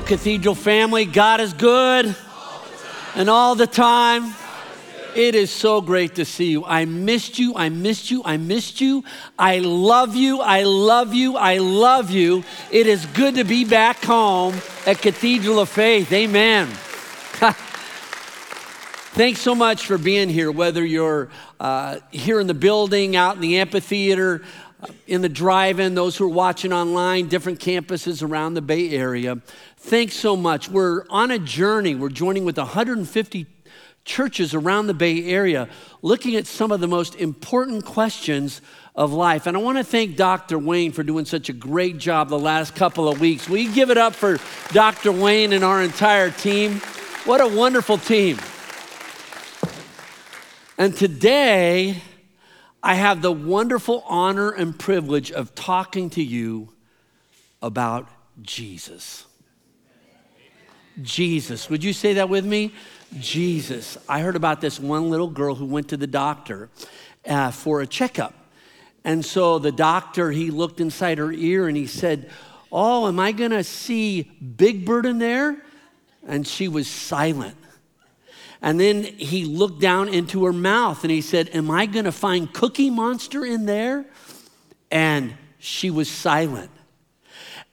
Cathedral 0.00 0.54
family. 0.54 1.04
God 1.04 1.40
is 1.40 1.52
good 1.52 2.16
and 3.14 3.30
all 3.30 3.54
the 3.54 3.66
time. 3.66 4.34
It 5.14 5.36
is 5.36 5.50
so 5.50 5.80
great 5.80 6.16
to 6.16 6.24
see 6.24 6.50
you. 6.50 6.64
I 6.64 6.86
missed 6.86 7.38
you. 7.38 7.54
I 7.54 7.68
missed 7.68 8.10
you. 8.10 8.22
I 8.24 8.36
missed 8.36 8.80
you. 8.80 9.04
I 9.38 9.60
love 9.60 10.16
you. 10.16 10.40
I 10.40 10.64
love 10.64 11.14
you. 11.14 11.36
I 11.36 11.58
love 11.58 12.10
you. 12.10 12.42
It 12.72 12.88
is 12.88 13.06
good 13.06 13.36
to 13.36 13.44
be 13.44 13.64
back 13.64 14.04
home 14.04 14.54
at 14.86 14.98
Cathedral 14.98 15.60
of 15.60 15.68
Faith. 15.68 16.12
Amen. 16.12 16.66
Thanks 19.14 19.40
so 19.40 19.54
much 19.54 19.86
for 19.86 19.96
being 19.96 20.28
here, 20.28 20.50
whether 20.50 20.84
you're 20.84 21.28
uh, 21.60 22.00
here 22.10 22.40
in 22.40 22.48
the 22.48 22.54
building, 22.54 23.14
out 23.14 23.36
in 23.36 23.40
the 23.40 23.58
amphitheater, 23.58 24.42
in 25.06 25.22
the 25.22 25.28
drive 25.28 25.80
in, 25.80 25.94
those 25.94 26.16
who 26.16 26.24
are 26.24 26.28
watching 26.28 26.72
online, 26.72 27.28
different 27.28 27.60
campuses 27.60 28.22
around 28.22 28.54
the 28.54 28.62
Bay 28.62 28.90
Area. 28.90 29.40
Thanks 29.76 30.14
so 30.14 30.36
much. 30.36 30.68
We're 30.68 31.04
on 31.10 31.30
a 31.30 31.38
journey. 31.38 31.94
We're 31.94 32.08
joining 32.08 32.44
with 32.44 32.58
150 32.58 33.46
churches 34.04 34.54
around 34.54 34.86
the 34.86 34.94
Bay 34.94 35.24
Area 35.26 35.68
looking 36.02 36.36
at 36.36 36.46
some 36.46 36.70
of 36.72 36.80
the 36.80 36.88
most 36.88 37.14
important 37.16 37.84
questions 37.84 38.60
of 38.94 39.12
life. 39.12 39.46
And 39.46 39.56
I 39.56 39.60
want 39.60 39.78
to 39.78 39.84
thank 39.84 40.16
Dr. 40.16 40.58
Wayne 40.58 40.92
for 40.92 41.02
doing 41.02 41.24
such 41.24 41.48
a 41.48 41.52
great 41.52 41.98
job 41.98 42.28
the 42.28 42.38
last 42.38 42.76
couple 42.76 43.08
of 43.08 43.20
weeks. 43.20 43.48
We 43.48 43.72
give 43.72 43.90
it 43.90 43.98
up 43.98 44.14
for 44.14 44.38
Dr. 44.72 45.10
Wayne 45.10 45.52
and 45.52 45.64
our 45.64 45.82
entire 45.82 46.30
team. 46.30 46.80
What 47.24 47.40
a 47.40 47.48
wonderful 47.48 47.98
team. 47.98 48.38
And 50.76 50.94
today, 50.94 52.02
I 52.86 52.96
have 52.96 53.22
the 53.22 53.32
wonderful 53.32 54.04
honor 54.06 54.50
and 54.50 54.78
privilege 54.78 55.32
of 55.32 55.54
talking 55.54 56.10
to 56.10 56.22
you 56.22 56.68
about 57.62 58.10
Jesus. 58.42 59.24
Jesus. 61.00 61.70
Would 61.70 61.82
you 61.82 61.94
say 61.94 62.12
that 62.12 62.28
with 62.28 62.44
me? 62.44 62.74
Jesus. 63.18 63.96
I 64.06 64.20
heard 64.20 64.36
about 64.36 64.60
this 64.60 64.78
one 64.78 65.08
little 65.08 65.30
girl 65.30 65.54
who 65.54 65.64
went 65.64 65.88
to 65.88 65.96
the 65.96 66.06
doctor 66.06 66.68
uh, 67.26 67.52
for 67.52 67.80
a 67.80 67.86
checkup. 67.86 68.34
And 69.02 69.24
so 69.24 69.58
the 69.58 69.72
doctor, 69.72 70.30
he 70.30 70.50
looked 70.50 70.78
inside 70.78 71.16
her 71.16 71.32
ear 71.32 71.66
and 71.66 71.78
he 71.78 71.86
said, 71.86 72.30
Oh, 72.70 73.08
am 73.08 73.18
I 73.18 73.32
gonna 73.32 73.64
see 73.64 74.24
Big 74.24 74.84
Bird 74.84 75.06
in 75.06 75.18
there? 75.18 75.56
And 76.26 76.46
she 76.46 76.68
was 76.68 76.86
silent. 76.86 77.56
And 78.64 78.80
then 78.80 79.04
he 79.04 79.44
looked 79.44 79.78
down 79.78 80.08
into 80.08 80.46
her 80.46 80.52
mouth 80.52 81.04
and 81.04 81.10
he 81.10 81.20
said, 81.20 81.50
Am 81.52 81.70
I 81.70 81.84
gonna 81.84 82.10
find 82.10 82.50
Cookie 82.50 82.88
Monster 82.88 83.44
in 83.44 83.66
there? 83.66 84.06
And 84.90 85.34
she 85.58 85.90
was 85.90 86.10
silent. 86.10 86.70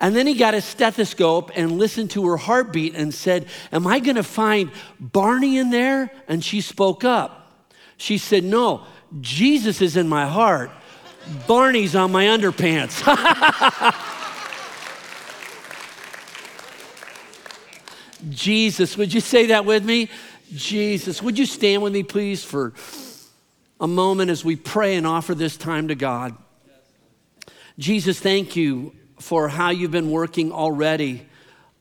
And 0.02 0.14
then 0.14 0.28
he 0.28 0.34
got 0.34 0.54
a 0.54 0.60
stethoscope 0.60 1.50
and 1.56 1.80
listened 1.80 2.12
to 2.12 2.28
her 2.28 2.36
heartbeat 2.36 2.94
and 2.94 3.14
said, 3.14 3.48
Am 3.72 3.88
I 3.88 4.00
gonna 4.00 4.22
find 4.22 4.70
Barney 5.00 5.58
in 5.58 5.70
there? 5.70 6.12
And 6.28 6.44
she 6.44 6.60
spoke 6.60 7.06
up. 7.06 7.64
She 7.96 8.18
said, 8.18 8.44
No, 8.44 8.86
Jesus 9.22 9.82
is 9.82 9.96
in 9.96 10.10
my 10.10 10.26
heart. 10.26 10.72
Barney's 11.48 11.96
on 11.96 12.12
my 12.12 12.26
underpants. 12.26 13.02
Jesus, 18.30 18.98
would 18.98 19.14
you 19.14 19.22
say 19.22 19.48
that 19.48 19.64
with 19.64 19.86
me? 19.86 20.10
Jesus. 20.54 21.22
Would 21.22 21.38
you 21.38 21.46
stand 21.46 21.82
with 21.82 21.94
me, 21.94 22.04
please, 22.04 22.44
for 22.44 22.74
a 23.80 23.88
moment 23.88 24.30
as 24.30 24.44
we 24.44 24.56
pray 24.56 24.96
and 24.96 25.08
offer 25.08 25.34
this 25.34 25.58
time 25.58 25.88
to 25.88 25.96
God? 25.96 26.36
Jesus, 27.80 28.20
thank 28.20 28.56
you 28.56 28.94
for 29.20 29.48
how 29.48 29.70
you've 29.70 29.92
been 29.92 30.12
working 30.12 30.52
already 30.52 31.26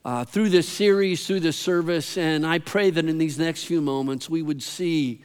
uh, 0.03 0.25
through 0.25 0.49
this 0.49 0.67
series, 0.67 1.25
through 1.27 1.41
this 1.41 1.57
service. 1.57 2.17
And 2.17 2.45
I 2.45 2.59
pray 2.59 2.89
that 2.89 3.05
in 3.05 3.17
these 3.17 3.37
next 3.37 3.65
few 3.65 3.81
moments 3.81 4.29
we 4.29 4.41
would 4.41 4.63
see, 4.63 5.21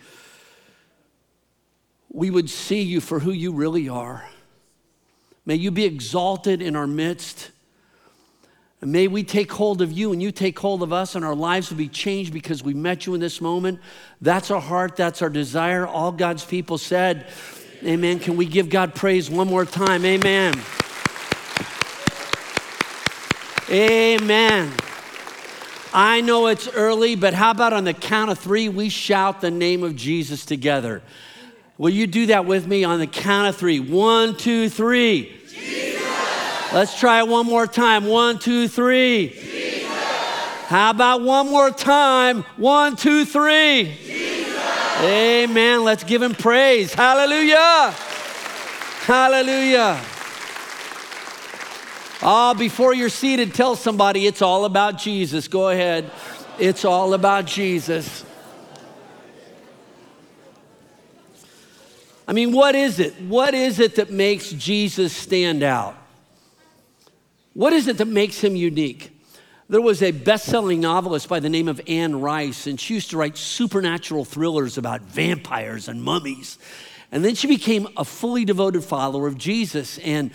we 2.11 2.31
would 2.31 2.51
see 2.51 2.83
you 2.83 3.01
for 3.01 3.21
who 3.21 3.31
you 3.31 3.53
really 3.53 3.89
are. 3.89 4.29
May 5.45 5.55
you 5.55 5.71
be 5.71 5.85
exalted 5.85 6.61
in 6.61 6.75
our 6.75 6.87
midst. 6.87 7.53
And 8.81 8.93
may 8.93 9.09
we 9.09 9.25
take 9.25 9.51
hold 9.53 9.81
of 9.81 9.91
you 9.91 10.13
and 10.13 10.23
you 10.23 10.31
take 10.31 10.59
hold 10.59 10.83
of 10.83 10.93
us, 10.93 11.15
and 11.15 11.25
our 11.25 11.35
lives 11.35 11.71
will 11.71 11.79
be 11.79 11.89
changed 11.89 12.33
because 12.33 12.63
we 12.63 12.75
met 12.75 13.07
you 13.07 13.15
in 13.15 13.21
this 13.21 13.41
moment. 13.41 13.81
That's 14.21 14.51
our 14.51 14.61
heart, 14.61 14.97
that's 14.97 15.23
our 15.23 15.31
desire. 15.31 15.87
All 15.87 16.13
God's 16.13 16.45
people 16.45 16.79
said, 16.79 17.27
Amen. 17.85 18.19
Can 18.19 18.37
we 18.37 18.47
give 18.47 18.69
God 18.69 18.95
praise 18.95 19.31
one 19.31 19.49
more 19.49 19.65
time? 19.65 20.05
Amen. 20.05 20.55
Amen. 23.71 24.73
I 25.93 26.21
know 26.21 26.47
it's 26.47 26.69
early, 26.69 27.17
but 27.17 27.35
how 27.35 27.51
about 27.51 27.73
on 27.73 27.85
the 27.85 27.95
count 27.95 28.31
of 28.31 28.39
three, 28.39 28.69
we 28.69 28.89
shout 28.89 29.41
the 29.41 29.51
name 29.51 29.83
of 29.83 29.97
Jesus 29.97 30.45
together? 30.45 31.03
Will 31.79 31.91
you 31.91 32.07
do 32.07 32.27
that 32.27 32.47
with 32.47 32.67
me 32.67 32.85
on 32.85 32.99
the 32.99 33.07
count 33.07 33.49
of 33.49 33.57
three? 33.57 33.81
One, 33.81 34.37
two, 34.37 34.69
three. 34.69 35.36
Let's 36.73 36.99
try 36.99 37.21
it 37.21 37.29
one 37.29 37.47
more 37.47 37.67
time. 37.67 38.07
One, 38.07 38.39
two, 38.39 38.69
three. 38.69 39.29
Jesus. 39.29 39.89
How 40.67 40.91
about 40.91 41.23
one 41.23 41.49
more 41.49 41.71
time? 41.71 42.43
One, 42.57 42.97
two, 42.97 43.25
three. 43.25 43.97
Jesus. 44.05 44.61
Amen. 45.01 45.85
Let's 45.85 46.03
give 46.03 46.21
him 46.21 46.35
praise. 46.35 46.93
Hallelujah. 46.93 47.95
Hallelujah. 49.03 50.01
Ah, 52.23 52.51
oh, 52.51 52.55
before 52.55 52.95
you're 52.95 53.09
seated, 53.09 53.55
tell 53.55 53.77
somebody 53.77 54.27
it's 54.27 54.43
all 54.43 54.65
about 54.65 54.99
Jesus. 54.99 55.47
Go 55.47 55.69
ahead. 55.69 56.11
It's 56.59 56.85
all 56.85 57.15
about 57.15 57.45
Jesus. 57.45 58.25
I 62.27 62.33
mean, 62.33 62.51
what 62.51 62.75
is 62.75 62.99
it? 62.99 63.21
What 63.21 63.55
is 63.55 63.79
it 63.79 63.95
that 63.97 64.11
makes 64.11 64.51
Jesus 64.51 65.13
stand 65.13 65.63
out? 65.63 65.97
What 67.57 67.73
is 67.73 67.89
it 67.89 67.97
that 67.97 68.07
makes 68.07 68.45
him 68.45 68.55
unique? 68.55 69.19
There 69.71 69.81
was 69.81 70.03
a 70.03 70.13
best 70.13 70.45
selling 70.45 70.83
novelist 70.83 71.27
by 71.27 71.41
the 71.41 71.49
name 71.49 71.69
of 71.69 71.81
Anne 71.89 72.21
Rice, 72.21 72.67
and 72.67 72.79
she 72.79 72.93
used 72.93 73.09
to 73.13 73.17
write 73.17 73.39
supernatural 73.39 74.27
thrillers 74.27 74.77
about 74.77 75.01
vampires 75.01 75.89
and 75.89 76.03
mummies. 76.03 76.59
And 77.11 77.25
then 77.25 77.35
she 77.35 77.47
became 77.47 77.89
a 77.97 78.05
fully 78.05 78.45
devoted 78.45 78.85
follower 78.85 79.27
of 79.27 79.39
Jesus. 79.39 79.97
And 80.01 80.33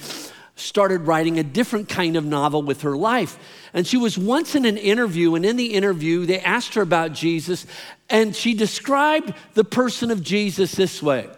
started 0.56 1.02
writing 1.02 1.38
a 1.38 1.44
different 1.44 1.90
kind 1.90 2.16
of 2.16 2.26
novel 2.26 2.64
with 2.64 2.82
her 2.82 2.98
life. 2.98 3.38
And 3.72 3.86
she 3.86 3.98
was 3.98 4.18
once 4.18 4.56
in 4.56 4.66
an 4.66 4.78
interview, 4.78 5.36
and 5.36 5.46
in 5.46 5.58
the 5.58 5.74
interview, 5.76 6.26
they 6.26 6.40
asked 6.40 6.74
her 6.74 6.82
about 6.82 7.14
Jesus, 7.14 7.68
and 8.10 8.36
she 8.36 8.56
described 8.56 9.34
the 9.54 9.64
person 9.64 10.10
of 10.10 10.24
Jesus 10.24 10.72
this 10.74 11.04
way. 11.04 11.30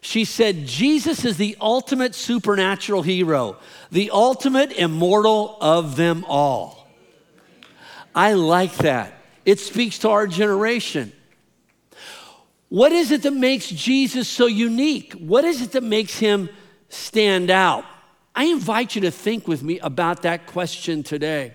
She 0.00 0.24
said, 0.24 0.66
Jesus 0.66 1.24
is 1.24 1.36
the 1.36 1.56
ultimate 1.60 2.14
supernatural 2.14 3.02
hero, 3.02 3.56
the 3.90 4.10
ultimate 4.10 4.72
immortal 4.72 5.58
of 5.60 5.96
them 5.96 6.24
all. 6.28 6.88
I 8.14 8.34
like 8.34 8.76
that. 8.78 9.12
It 9.44 9.58
speaks 9.58 9.98
to 10.00 10.10
our 10.10 10.26
generation. 10.26 11.12
What 12.68 12.92
is 12.92 13.10
it 13.10 13.22
that 13.22 13.32
makes 13.32 13.68
Jesus 13.68 14.28
so 14.28 14.46
unique? 14.46 15.14
What 15.14 15.44
is 15.44 15.62
it 15.62 15.72
that 15.72 15.82
makes 15.82 16.18
him 16.18 16.48
stand 16.88 17.50
out? 17.50 17.84
I 18.34 18.44
invite 18.44 18.94
you 18.94 19.00
to 19.02 19.10
think 19.10 19.48
with 19.48 19.62
me 19.62 19.78
about 19.80 20.22
that 20.22 20.46
question 20.46 21.02
today. 21.02 21.54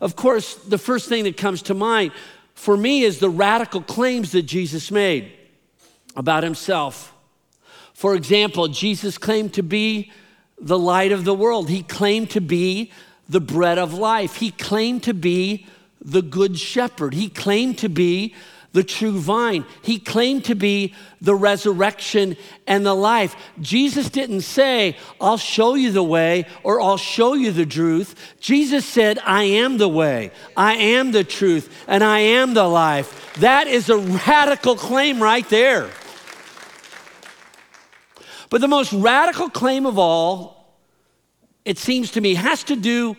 Of 0.00 0.16
course, 0.16 0.54
the 0.54 0.78
first 0.78 1.08
thing 1.08 1.24
that 1.24 1.36
comes 1.36 1.62
to 1.62 1.74
mind 1.74 2.12
for 2.54 2.76
me 2.76 3.02
is 3.02 3.18
the 3.18 3.30
radical 3.30 3.80
claims 3.80 4.32
that 4.32 4.42
Jesus 4.42 4.90
made 4.90 5.32
about 6.16 6.42
himself. 6.42 7.14
For 8.00 8.14
example, 8.14 8.66
Jesus 8.68 9.18
claimed 9.18 9.52
to 9.52 9.62
be 9.62 10.10
the 10.58 10.78
light 10.78 11.12
of 11.12 11.26
the 11.26 11.34
world, 11.34 11.68
he 11.68 11.82
claimed 11.82 12.30
to 12.30 12.40
be 12.40 12.90
the 13.28 13.42
bread 13.42 13.76
of 13.76 13.92
life, 13.92 14.36
he 14.36 14.52
claimed 14.52 15.02
to 15.02 15.12
be 15.12 15.66
the 16.00 16.22
good 16.22 16.58
shepherd, 16.58 17.12
he 17.12 17.28
claimed 17.28 17.76
to 17.80 17.90
be 17.90 18.34
the 18.72 18.84
true 18.84 19.18
vine. 19.18 19.66
He 19.82 19.98
claimed 19.98 20.46
to 20.46 20.54
be 20.54 20.94
the 21.20 21.34
resurrection 21.34 22.38
and 22.66 22.86
the 22.86 22.94
life. 22.94 23.36
Jesus 23.60 24.08
didn't 24.08 24.42
say, 24.42 24.96
I'll 25.20 25.36
show 25.36 25.74
you 25.74 25.92
the 25.92 26.02
way 26.02 26.46
or 26.62 26.80
I'll 26.80 26.96
show 26.96 27.34
you 27.34 27.52
the 27.52 27.66
truth. 27.66 28.14
Jesus 28.40 28.86
said, 28.86 29.18
I 29.26 29.42
am 29.42 29.76
the 29.76 29.90
way, 29.90 30.30
I 30.56 30.76
am 30.76 31.12
the 31.12 31.24
truth, 31.24 31.84
and 31.86 32.02
I 32.02 32.20
am 32.20 32.54
the 32.54 32.66
life. 32.66 33.34
That 33.40 33.66
is 33.66 33.90
a 33.90 33.98
radical 33.98 34.76
claim 34.76 35.22
right 35.22 35.46
there. 35.50 35.90
But 38.50 38.60
the 38.60 38.68
most 38.68 38.92
radical 38.92 39.48
claim 39.48 39.86
of 39.86 39.98
all, 39.98 40.76
it 41.64 41.78
seems 41.78 42.10
to 42.12 42.20
me, 42.20 42.34
has 42.34 42.64
to 42.64 42.76
do 42.76 43.16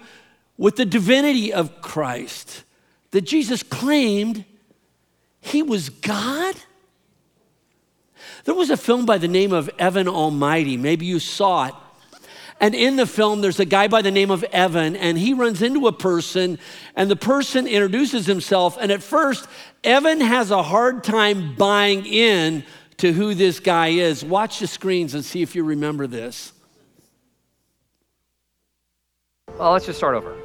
with 0.57 0.75
the 0.75 0.85
divinity 0.85 1.51
of 1.51 1.81
Christ. 1.81 2.63
That 3.11 3.21
Jesus 3.21 3.63
claimed 3.63 4.45
he 5.39 5.63
was 5.63 5.89
God? 5.89 6.55
There 8.43 8.53
was 8.53 8.69
a 8.69 8.77
film 8.77 9.05
by 9.05 9.17
the 9.17 9.27
name 9.27 9.53
of 9.53 9.69
Evan 9.79 10.07
Almighty. 10.07 10.77
Maybe 10.77 11.05
you 11.05 11.19
saw 11.19 11.67
it. 11.67 11.73
And 12.59 12.75
in 12.75 12.95
the 12.95 13.07
film, 13.07 13.41
there's 13.41 13.59
a 13.59 13.65
guy 13.65 13.87
by 13.87 14.03
the 14.03 14.11
name 14.11 14.29
of 14.29 14.43
Evan, 14.43 14.95
and 14.95 15.17
he 15.17 15.33
runs 15.33 15.63
into 15.63 15.87
a 15.87 15.91
person, 15.91 16.59
and 16.95 17.09
the 17.09 17.15
person 17.15 17.65
introduces 17.65 18.27
himself. 18.27 18.77
And 18.79 18.91
at 18.91 19.01
first, 19.01 19.47
Evan 19.83 20.21
has 20.21 20.51
a 20.51 20.61
hard 20.61 21.03
time 21.03 21.55
buying 21.55 22.05
in 22.05 22.63
to 23.01 23.12
who 23.12 23.33
this 23.33 23.59
guy 23.59 23.88
is. 23.88 24.24
Watch 24.24 24.59
the 24.59 24.68
screens 24.68 25.15
and 25.15 25.25
see 25.25 25.42
if 25.42 25.56
you 25.56 25.63
remember 25.63 26.06
this. 26.06 26.53
Well, 29.57 29.71
let's 29.71 29.88
just 29.88 29.98
start 29.98 30.13
over. 30.13 30.38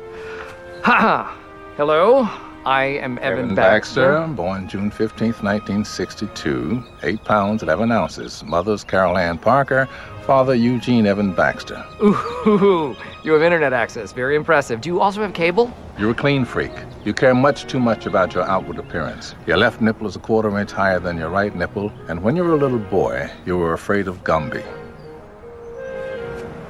Haha, 0.82 1.36
hello, 1.76 2.24
I 2.66 2.82
am 2.84 3.16
Evan, 3.18 3.44
Evan 3.44 3.54
Baxter. 3.54 4.18
Baxter, 4.18 4.34
born 4.34 4.68
June 4.68 4.90
15, 4.90 5.28
1962, 5.28 6.82
8 7.04 7.24
pounds 7.24 7.62
11 7.62 7.92
ounces. 7.92 8.42
Mother's 8.42 8.82
Carol 8.82 9.16
Ann 9.16 9.38
Parker, 9.38 9.88
father 10.22 10.52
Eugene 10.52 11.06
Evan 11.06 11.30
Baxter. 11.32 11.86
Ooh, 12.02 12.96
you 13.22 13.32
have 13.32 13.42
internet 13.42 13.72
access. 13.72 14.12
Very 14.12 14.34
impressive. 14.34 14.80
Do 14.80 14.88
you 14.88 15.00
also 15.00 15.22
have 15.22 15.32
cable? 15.32 15.72
You're 15.96 16.10
a 16.10 16.14
clean 16.14 16.44
freak. 16.44 16.72
You 17.04 17.14
care 17.14 17.36
much 17.36 17.68
too 17.68 17.78
much 17.78 18.04
about 18.04 18.34
your 18.34 18.42
outward 18.42 18.78
appearance. 18.78 19.36
Your 19.46 19.58
left 19.58 19.80
nipple 19.80 20.08
is 20.08 20.16
a 20.16 20.18
quarter 20.18 20.58
inch 20.58 20.72
higher 20.72 20.98
than 20.98 21.16
your 21.16 21.30
right 21.30 21.54
nipple, 21.54 21.92
and 22.08 22.20
when 22.20 22.34
you 22.34 22.42
were 22.42 22.54
a 22.54 22.58
little 22.58 22.80
boy, 22.80 23.30
you 23.44 23.56
were 23.56 23.74
afraid 23.74 24.08
of 24.08 24.24
Gumby. 24.24 24.64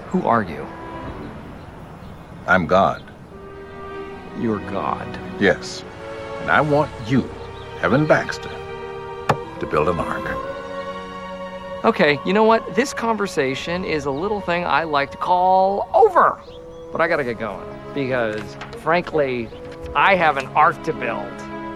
Who 0.09 0.27
are 0.29 0.43
you? 0.43 0.67
I'm 2.47 2.67
God. 2.67 3.03
You're 4.39 4.59
God. 4.71 5.26
Yes. 5.41 5.85
And 6.41 6.51
I 6.51 6.61
want 6.61 6.91
you, 7.07 7.29
Evan 7.83 8.07
Baxter, 8.07 8.51
to 9.61 9.67
build 9.71 9.89
an 9.89 9.99
ark. 9.99 10.25
Okay, 11.85 12.19
you 12.25 12.33
know 12.33 12.45
what? 12.45 12.75
This 12.75 12.93
conversation 12.93 13.85
is 13.85 14.07
a 14.07 14.11
little 14.11 14.41
thing 14.41 14.65
I 14.65 14.85
like 14.85 15.11
to 15.13 15.17
call 15.17 15.89
over. 15.95 16.41
But 16.91 17.01
I 17.01 17.09
gotta 17.09 17.25
get 17.25 17.39
going 17.39 17.69
because, 17.95 18.57
frankly, 18.79 19.49
I 19.95 20.15
have 20.17 20.37
an 20.37 20.47
ark 20.49 20.83
to 20.85 20.93
build. 20.93 21.31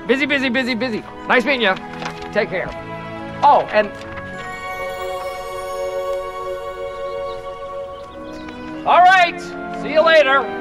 Busy, 0.09 0.27
busy, 0.27 0.49
busy, 0.49 0.75
busy. 0.75 1.01
Nice 1.29 1.45
meeting 1.45 1.63
you. 1.63 1.75
Take 2.33 2.49
care. 2.49 2.69
Oh, 3.43 3.69
and. 3.73 3.89
All 8.87 9.01
right. 9.01 9.41
See 9.83 9.93
you 9.93 10.05
later. 10.05 10.60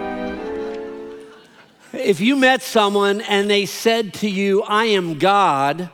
If 2.00 2.22
you 2.22 2.36
met 2.36 2.62
someone 2.62 3.22
and 3.22 3.50
they 3.50 3.66
said 3.66 4.14
to 4.16 4.30
you, 4.30 4.64
I 4.64 4.86
am 4.86 5.20
God, 5.20 5.90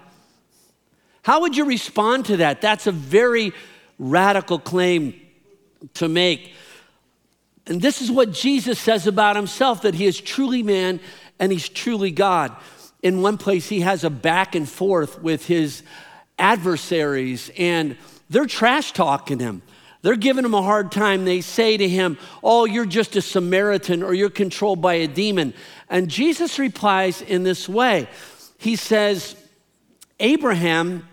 how 1.24 1.42
would 1.42 1.57
you 1.57 1.66
respond 1.66 2.25
to 2.25 2.38
that? 2.38 2.62
That's 2.62 2.86
a 2.86 2.92
very 2.92 3.52
radical 3.98 4.60
claim 4.60 5.19
to 5.96 6.07
make. 6.07 6.54
And 7.66 7.81
this 7.81 8.02
is 8.02 8.12
what 8.12 8.31
Jesus 8.31 8.80
says 8.80 9.07
about 9.07 9.36
himself 9.36 9.81
that 9.81 9.96
he 9.96 10.06
is 10.06 10.22
truly 10.22 10.62
man 10.62 11.00
and 11.40 11.52
he's 11.52 11.68
truly 11.68 12.12
God. 12.12 12.56
In 13.02 13.22
one 13.22 13.38
place, 13.38 13.68
he 13.68 13.81
has 13.81 14.04
a 14.04 14.10
back 14.10 14.56
and 14.56 14.69
forth 14.69 15.22
with 15.22 15.46
his 15.46 15.84
adversaries, 16.40 17.52
and 17.57 17.98
they're 18.30 18.46
trash 18.46 18.92
talking 18.94 19.40
him. 19.40 19.62
They're 20.06 20.16
giving 20.16 20.46
him 20.46 20.54
a 20.54 20.62
hard 20.62 20.92
time. 20.92 21.25
They 21.25 21.42
say 21.42 21.78
to 21.78 21.90
him, 21.90 22.19
Oh, 22.44 22.66
you're 22.66 22.86
just 22.86 23.16
a 23.16 23.24
Samaritan 23.24 24.04
or 24.04 24.13
you're 24.13 24.30
controlled 24.30 24.80
by 24.80 24.94
a 24.94 25.07
demon. 25.07 25.56
And 25.90 26.10
Jesus 26.10 26.60
replies 26.60 27.24
in 27.24 27.42
this 27.42 27.68
way 27.68 28.07
He 28.60 28.75
says, 28.75 29.36
Abraham 30.19 31.07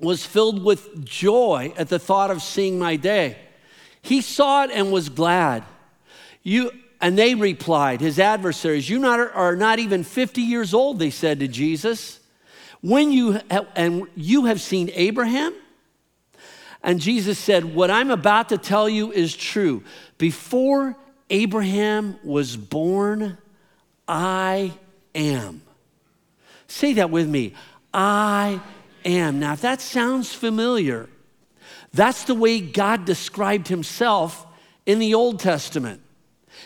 was 0.00 0.24
filled 0.24 0.64
with 0.64 1.04
joy 1.04 1.74
at 1.76 1.90
the 1.90 1.98
thought 1.98 2.30
of 2.30 2.40
seeing 2.40 2.78
my 2.78 2.96
day. 2.96 3.36
He 4.00 4.22
saw 4.22 4.64
it 4.64 4.70
and 4.70 4.90
was 4.90 5.10
glad. 5.10 5.62
You, 6.42 6.70
and 7.02 7.18
they 7.18 7.34
replied, 7.34 8.00
his 8.00 8.18
adversaries, 8.18 8.88
You 8.88 8.98
not, 8.98 9.20
are 9.34 9.56
not 9.56 9.78
even 9.78 10.04
50 10.04 10.40
years 10.40 10.72
old, 10.72 10.98
they 10.98 11.10
said 11.10 11.40
to 11.40 11.48
Jesus. 11.48 12.18
When 12.80 13.12
you 13.12 13.40
and 13.76 14.04
you 14.16 14.46
have 14.46 14.62
seen 14.62 14.88
Abraham? 14.94 15.52
And 16.82 17.00
Jesus 17.00 17.38
said, 17.38 17.74
What 17.74 17.90
I'm 17.90 18.10
about 18.10 18.50
to 18.50 18.58
tell 18.58 18.88
you 18.88 19.12
is 19.12 19.34
true. 19.36 19.82
Before 20.16 20.96
Abraham 21.30 22.18
was 22.24 22.56
born, 22.56 23.38
I 24.06 24.72
am. 25.14 25.62
Say 26.68 26.94
that 26.94 27.10
with 27.10 27.28
me. 27.28 27.54
I 27.92 28.60
am. 29.04 29.40
Now, 29.40 29.54
if 29.54 29.62
that 29.62 29.80
sounds 29.80 30.32
familiar, 30.32 31.08
that's 31.92 32.24
the 32.24 32.34
way 32.34 32.60
God 32.60 33.04
described 33.04 33.68
himself 33.68 34.46
in 34.86 34.98
the 34.98 35.14
Old 35.14 35.40
Testament. 35.40 36.02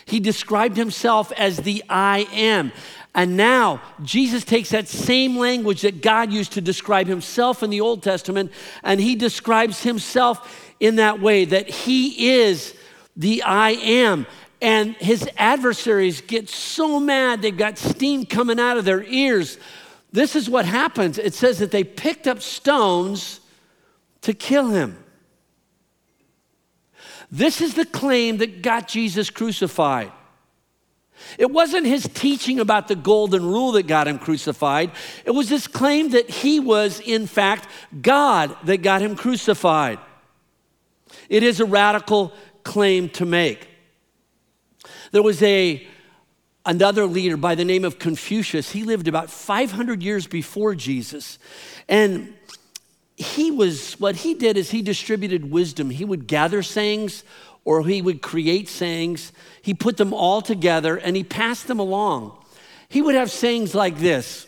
He 0.05 0.19
described 0.19 0.75
himself 0.77 1.31
as 1.33 1.57
the 1.57 1.83
I 1.89 2.27
am. 2.33 2.71
And 3.15 3.37
now 3.37 3.81
Jesus 4.01 4.43
takes 4.43 4.69
that 4.69 4.87
same 4.87 5.37
language 5.37 5.81
that 5.81 6.01
God 6.01 6.33
used 6.33 6.53
to 6.53 6.61
describe 6.61 7.07
himself 7.07 7.61
in 7.61 7.69
the 7.69 7.81
Old 7.81 8.01
Testament, 8.01 8.51
and 8.83 8.99
he 8.99 9.15
describes 9.15 9.83
himself 9.83 10.73
in 10.79 10.95
that 10.95 11.21
way 11.21 11.45
that 11.45 11.69
he 11.69 12.31
is 12.31 12.75
the 13.15 13.43
I 13.43 13.71
am. 13.71 14.25
And 14.61 14.95
his 14.95 15.29
adversaries 15.37 16.21
get 16.21 16.49
so 16.49 16.99
mad, 16.99 17.41
they've 17.41 17.55
got 17.55 17.77
steam 17.77 18.25
coming 18.25 18.59
out 18.59 18.77
of 18.77 18.85
their 18.85 19.03
ears. 19.03 19.57
This 20.11 20.35
is 20.35 20.49
what 20.49 20.65
happens. 20.65 21.17
It 21.17 21.33
says 21.33 21.59
that 21.59 21.71
they 21.71 21.83
picked 21.83 22.27
up 22.27 22.41
stones 22.41 23.41
to 24.21 24.33
kill 24.33 24.69
him. 24.69 24.97
This 27.29 27.61
is 27.61 27.73
the 27.73 27.85
claim 27.85 28.37
that 28.37 28.61
got 28.61 28.87
Jesus 28.87 29.29
crucified. 29.29 30.11
It 31.37 31.51
wasn't 31.51 31.85
his 31.85 32.09
teaching 32.13 32.59
about 32.59 32.87
the 32.87 32.95
golden 32.95 33.45
rule 33.45 33.73
that 33.73 33.87
got 33.87 34.07
him 34.07 34.19
crucified. 34.19 34.91
It 35.25 35.31
was 35.31 35.49
his 35.49 35.67
claim 35.67 36.09
that 36.09 36.29
he 36.29 36.59
was, 36.59 36.99
in 36.99 37.27
fact, 37.27 37.67
God 38.01 38.55
that 38.65 38.77
got 38.77 39.01
him 39.01 39.15
crucified. 39.15 39.99
It 41.29 41.43
is 41.43 41.59
a 41.59 41.65
radical 41.65 42.33
claim 42.63 43.09
to 43.09 43.25
make. 43.25 43.67
There 45.11 45.23
was 45.23 45.41
a, 45.43 45.85
another 46.65 47.05
leader 47.05 47.37
by 47.37 47.55
the 47.55 47.65
name 47.65 47.85
of 47.85 47.99
Confucius. 47.99 48.71
He 48.71 48.83
lived 48.83 49.07
about 49.07 49.29
500 49.29 50.01
years 50.01 50.27
before 50.27 50.75
Jesus. 50.75 51.39
And 51.87 52.33
he 53.15 53.51
was, 53.51 53.93
what 53.99 54.15
he 54.17 54.33
did 54.33 54.57
is 54.57 54.71
he 54.71 54.81
distributed 54.81 55.51
wisdom. 55.51 55.89
He 55.89 56.05
would 56.05 56.27
gather 56.27 56.63
sayings 56.63 57.23
or 57.65 57.85
he 57.85 58.01
would 58.01 58.21
create 58.21 58.67
sayings. 58.67 59.31
He 59.61 59.73
put 59.73 59.97
them 59.97 60.13
all 60.13 60.41
together 60.41 60.97
and 60.97 61.15
he 61.15 61.23
passed 61.23 61.67
them 61.67 61.79
along. 61.79 62.37
He 62.89 63.01
would 63.01 63.15
have 63.15 63.31
sayings 63.31 63.73
like 63.73 63.97
this 63.97 64.47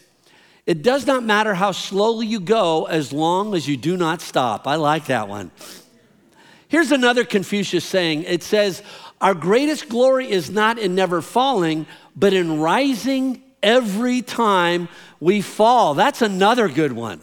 It 0.65 0.84
does 0.84 1.07
not 1.07 1.24
matter 1.24 1.53
how 1.53 1.72
slowly 1.72 2.27
you 2.27 2.39
go 2.39 2.86
as 2.86 3.13
long 3.13 3.55
as 3.55 3.67
you 3.67 3.77
do 3.77 3.98
not 3.98 4.22
stop. 4.22 4.67
I 4.67 4.75
like 4.75 5.05
that 5.05 5.27
one. 5.27 5.51
Here's 6.67 6.91
another 6.91 7.24
Confucius 7.24 7.86
saying 7.86 8.24
it 8.24 8.43
says, 8.43 8.84
Our 9.22 9.34
greatest 9.34 9.89
glory 9.89 10.29
is 10.29 10.50
not 10.50 10.77
in 10.77 10.95
never 10.95 11.22
falling, 11.22 11.86
but 12.15 12.34
in 12.34 12.60
rising 12.60 13.41
every 13.63 14.22
time 14.22 14.89
we 15.19 15.41
fall. 15.41 15.93
That's 15.93 16.22
another 16.22 16.67
good 16.67 16.91
one. 16.91 17.22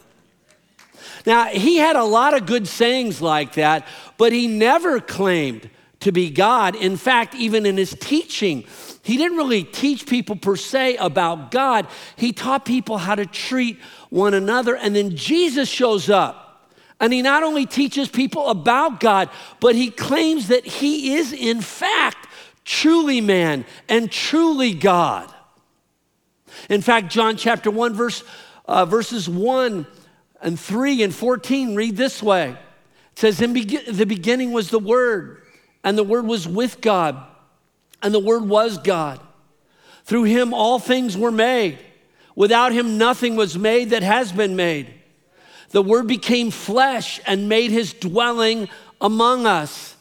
Now, 1.25 1.45
he 1.45 1.77
had 1.77 1.95
a 1.95 2.03
lot 2.03 2.33
of 2.33 2.45
good 2.45 2.67
sayings 2.67 3.21
like 3.21 3.53
that, 3.53 3.87
but 4.17 4.33
he 4.33 4.47
never 4.47 4.99
claimed 4.99 5.69
to 6.03 6.11
be 6.11 6.29
God. 6.29 6.75
In 6.75 6.97
fact, 6.97 7.35
even 7.35 7.65
in 7.65 7.77
his 7.77 7.95
teaching, 7.99 8.65
he 9.01 9.17
didn't 9.17 9.37
really 9.37 9.63
teach 9.63 10.05
people 10.05 10.35
per 10.35 10.55
se 10.55 10.97
about 10.97 11.51
God. 11.51 11.87
He 12.15 12.31
taught 12.31 12.65
people 12.65 12.97
how 12.97 13.15
to 13.15 13.25
treat 13.25 13.79
one 14.09 14.33
another. 14.33 14.75
And 14.75 14.95
then 14.95 15.15
Jesus 15.15 15.67
shows 15.67 16.09
up. 16.09 16.69
And 16.99 17.11
he 17.11 17.21
not 17.21 17.43
only 17.43 17.65
teaches 17.65 18.07
people 18.07 18.49
about 18.49 18.99
God, 18.99 19.29
but 19.59 19.75
he 19.75 19.89
claims 19.89 20.47
that 20.47 20.65
he 20.65 21.15
is, 21.15 21.33
in 21.33 21.59
fact, 21.59 22.27
truly 22.63 23.19
man 23.19 23.65
and 23.89 24.11
truly 24.11 24.73
God. 24.73 25.33
In 26.69 26.81
fact, 26.81 27.11
John 27.11 27.35
chapter 27.35 27.71
1, 27.71 27.93
verse, 27.93 28.23
uh, 28.65 28.85
verses 28.85 29.27
1 29.27 29.85
and 30.41 30.59
3 30.59 31.03
and 31.03 31.13
14 31.13 31.75
read 31.75 31.97
this 31.97 32.21
way 32.23 32.57
it 33.13 33.19
says, 33.19 33.41
In 33.41 33.53
be- 33.53 33.63
the 33.63 34.05
beginning 34.05 34.51
was 34.51 34.69
the 34.69 34.79
Word, 34.79 35.42
and 35.83 35.97
the 35.97 36.03
Word 36.03 36.25
was 36.25 36.47
with 36.47 36.81
God, 36.81 37.21
and 38.01 38.13
the 38.13 38.19
Word 38.19 38.43
was 38.43 38.77
God. 38.77 39.19
Through 40.05 40.23
him 40.23 40.53
all 40.53 40.79
things 40.79 41.17
were 41.17 41.31
made. 41.31 41.79
Without 42.35 42.71
him 42.71 42.97
nothing 42.97 43.35
was 43.35 43.57
made 43.57 43.91
that 43.91 44.03
has 44.03 44.31
been 44.31 44.55
made. 44.55 44.93
The 45.69 45.81
Word 45.81 46.07
became 46.07 46.51
flesh 46.51 47.19
and 47.25 47.49
made 47.49 47.71
his 47.71 47.93
dwelling 47.93 48.69
among 48.99 49.45
us. 49.45 49.95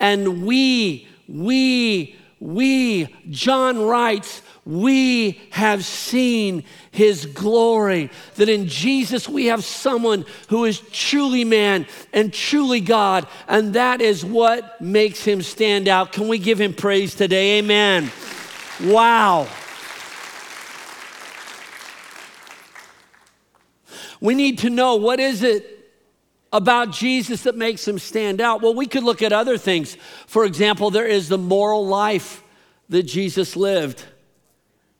And 0.00 0.46
we, 0.46 1.08
we, 1.28 2.16
we, 2.40 3.14
John 3.30 3.80
writes, 3.80 4.42
we 4.68 5.40
have 5.48 5.82
seen 5.82 6.62
his 6.90 7.24
glory. 7.24 8.10
That 8.34 8.50
in 8.50 8.68
Jesus 8.68 9.26
we 9.26 9.46
have 9.46 9.64
someone 9.64 10.26
who 10.50 10.66
is 10.66 10.80
truly 10.92 11.42
man 11.42 11.86
and 12.12 12.30
truly 12.30 12.82
God, 12.82 13.26
and 13.48 13.72
that 13.72 14.02
is 14.02 14.22
what 14.22 14.78
makes 14.78 15.24
him 15.24 15.40
stand 15.40 15.88
out. 15.88 16.12
Can 16.12 16.28
we 16.28 16.38
give 16.38 16.60
him 16.60 16.74
praise 16.74 17.14
today? 17.14 17.60
Amen. 17.60 18.12
Wow. 18.84 19.48
We 24.20 24.34
need 24.34 24.58
to 24.58 24.70
know 24.70 24.96
what 24.96 25.18
is 25.18 25.42
it 25.42 25.76
about 26.52 26.92
Jesus 26.92 27.44
that 27.44 27.56
makes 27.56 27.88
him 27.88 27.98
stand 27.98 28.42
out? 28.42 28.60
Well, 28.60 28.74
we 28.74 28.86
could 28.86 29.02
look 29.02 29.22
at 29.22 29.32
other 29.32 29.56
things. 29.56 29.96
For 30.26 30.44
example, 30.44 30.90
there 30.90 31.06
is 31.06 31.30
the 31.30 31.38
moral 31.38 31.86
life 31.86 32.42
that 32.90 33.04
Jesus 33.04 33.56
lived. 33.56 34.04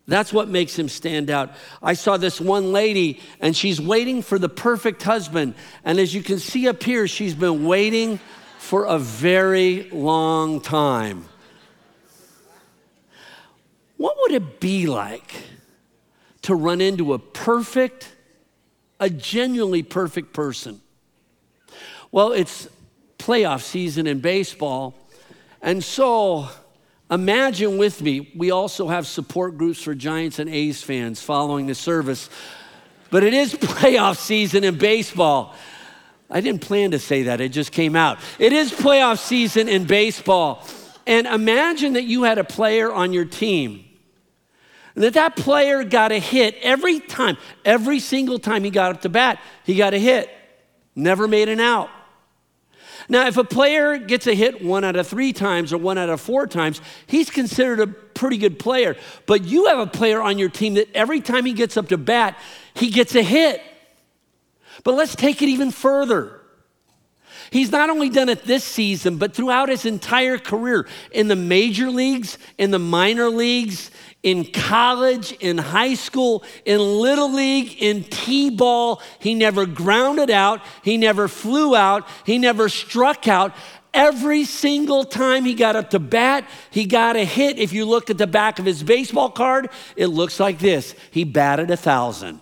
That's 0.09 0.33
what 0.33 0.49
makes 0.49 0.77
him 0.77 0.89
stand 0.89 1.29
out. 1.29 1.53
I 1.83 1.93
saw 1.93 2.17
this 2.17 2.41
one 2.41 2.73
lady, 2.73 3.21
and 3.41 3.55
she's 3.55 3.79
waiting 3.79 4.23
for 4.23 4.39
the 4.39 4.49
perfect 4.49 5.03
husband. 5.03 5.55
And 5.85 6.01
as 6.01 6.15
you 6.15 6.23
can 6.23 6.39
see 6.39 6.67
up 6.67 6.83
here, 6.83 7.07
she's 7.07 7.35
been 7.35 7.67
waiting 7.67 8.19
for 8.59 8.87
a 8.87 8.99
very 8.99 9.91
long 9.91 10.63
time. 10.63 11.27
What 13.99 14.17
would 14.23 14.33
it 14.33 14.61
be 14.61 14.87
like 14.87 15.31
to 16.43 16.55
run 16.55 16.81
into 16.81 17.13
a 17.13 17.19
perfect, 17.19 18.11
a 18.99 19.11
genuinely 19.11 19.83
perfect 19.83 20.33
person? 20.33 20.81
Well, 22.11 22.33
it's 22.33 22.67
playoff 23.19 23.61
season 23.61 24.07
in 24.07 24.21
baseball. 24.21 24.95
And 25.61 25.85
so 25.85 26.49
imagine 27.11 27.79
with 27.79 28.03
me, 28.03 28.33
we 28.37 28.51
also 28.51 28.89
have 28.89 29.07
support 29.07 29.57
groups 29.57 29.83
for 29.83 29.95
Giants 29.95 30.39
and 30.39 30.49
A's 30.51 30.83
fans 30.83 31.21
following 31.21 31.67
the 31.67 31.75
service. 31.75 32.29
But 33.11 33.25
it 33.25 33.35
is 33.35 33.55
playoff 33.55 34.17
season 34.17 34.65
in 34.65 34.79
baseball. 34.79 35.55
I 36.31 36.41
didn't 36.41 36.61
plan 36.61 36.91
to 36.91 36.99
say 36.99 37.25
that, 37.25 37.41
it 37.41 37.51
just 37.51 37.73
came 37.73 37.97
out. 37.97 38.19
It 38.39 38.53
is 38.53 38.71
playoff 38.71 39.19
season 39.19 39.69
in 39.69 39.85
baseball. 39.85 40.67
And 41.07 41.27
imagine 41.27 41.95
that 41.95 42.05
you 42.05 42.25
had 42.25 42.37
a 42.37 42.45
player 42.45 42.93
on 42.93 43.15
your 43.15 43.25
team. 43.25 43.85
And 44.95 45.05
that 45.05 45.15
that 45.15 45.37
player 45.37 45.85
got 45.85 46.13
a 46.13 46.19
hit 46.19 46.57
every 46.61 47.01
time, 47.01 47.39
every 47.65 48.01
single 48.01 48.39
time 48.39 48.65
he 48.65 48.71
got 48.71 48.97
up 48.97 49.03
to 49.03 49.09
bat, 49.09 49.41
he 49.65 49.75
got 49.75 49.95
a 49.95 49.99
hit. 49.99 50.29
Never 50.95 51.27
made 51.29 51.49
an 51.49 51.61
out. 51.61 51.89
Now, 53.09 53.27
if 53.27 53.39
a 53.39 53.45
player 53.45 53.97
gets 53.97 54.27
a 54.27 54.35
hit 54.35 54.63
one 54.63 54.85
out 54.85 54.97
of 54.97 55.07
three 55.07 55.33
times 55.33 55.73
or 55.73 55.79
one 55.79 55.97
out 55.97 56.11
of 56.11 56.21
four 56.21 56.47
times, 56.47 56.81
he's 57.07 57.31
considered 57.31 57.81
a 57.81 57.87
pretty 57.87 58.37
good 58.37 58.59
player. 58.59 58.97
But 59.27 59.45
you 59.45 59.67
have 59.67 59.79
a 59.79 59.87
player 59.87 60.21
on 60.21 60.39
your 60.39 60.51
team 60.51 60.75
that 60.75 60.95
every 60.95 61.21
time 61.21 61.47
he 61.47 61.55
gets 61.55 61.77
up 61.77 61.89
to 61.89 61.97
bat, 61.97 62.39
he 62.75 62.91
gets 62.91 63.15
a 63.15 63.23
hit. 63.23 63.63
But 64.85 64.95
let's 64.95 65.17
take 65.17 65.41
it 65.41 65.49
even 65.49 65.71
further. 65.71 66.39
He's 67.51 67.73
not 67.73 67.89
only 67.89 68.11
done 68.11 68.29
it 68.29 68.45
this 68.45 68.63
season, 68.63 69.17
but 69.17 69.35
throughout 69.35 69.71
his 69.71 69.87
entire 69.87 70.39
career 70.39 70.87
in 71.11 71.29
the 71.29 71.37
major 71.37 71.91
leagues, 71.91 72.37
in 72.59 72.71
the 72.71 72.79
minor 72.79 73.31
leagues, 73.31 73.91
in 74.23 74.45
college, 74.45 75.33
in 75.33 75.59
high 75.59 75.95
school, 75.95 76.43
in 76.65 76.81
little 76.81 77.33
league, 77.33 77.77
in 77.81 78.05
T 78.05 78.51
ball. 78.51 79.01
He 79.21 79.35
never 79.35 79.67
grounded 79.67 80.31
out, 80.31 80.61
he 80.83 80.97
never 80.97 81.29
flew 81.29 81.77
out, 81.77 82.07
he 82.25 82.39
never 82.39 82.69
struck 82.69 83.29
out. 83.29 83.55
Every 83.95 84.45
single 84.45 85.05
time 85.05 85.45
he 85.45 85.55
got 85.55 85.75
up 85.75 85.91
to 85.91 85.99
bat, 85.99 86.49
he 86.71 86.85
got 86.85 87.17
a 87.17 87.25
hit. 87.25 87.59
If 87.59 87.73
you 87.73 87.85
look 87.85 88.11
at 88.11 88.19
the 88.19 88.27
back 88.27 88.59
of 88.59 88.65
his 88.65 88.83
baseball 88.83 89.31
card, 89.31 89.71
it 89.97 90.09
looks 90.09 90.39
like 90.39 90.59
this 90.59 90.95
he 91.11 91.25
batted 91.25 91.71
a 91.71 91.77
thousand. 91.77 92.41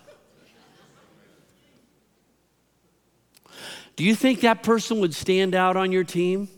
Do 3.94 4.04
you 4.04 4.14
think 4.14 4.40
that 4.40 4.62
person 4.62 5.00
would 5.00 5.14
stand 5.14 5.54
out 5.54 5.76
on 5.76 5.90
your 5.92 6.04
team? 6.04 6.48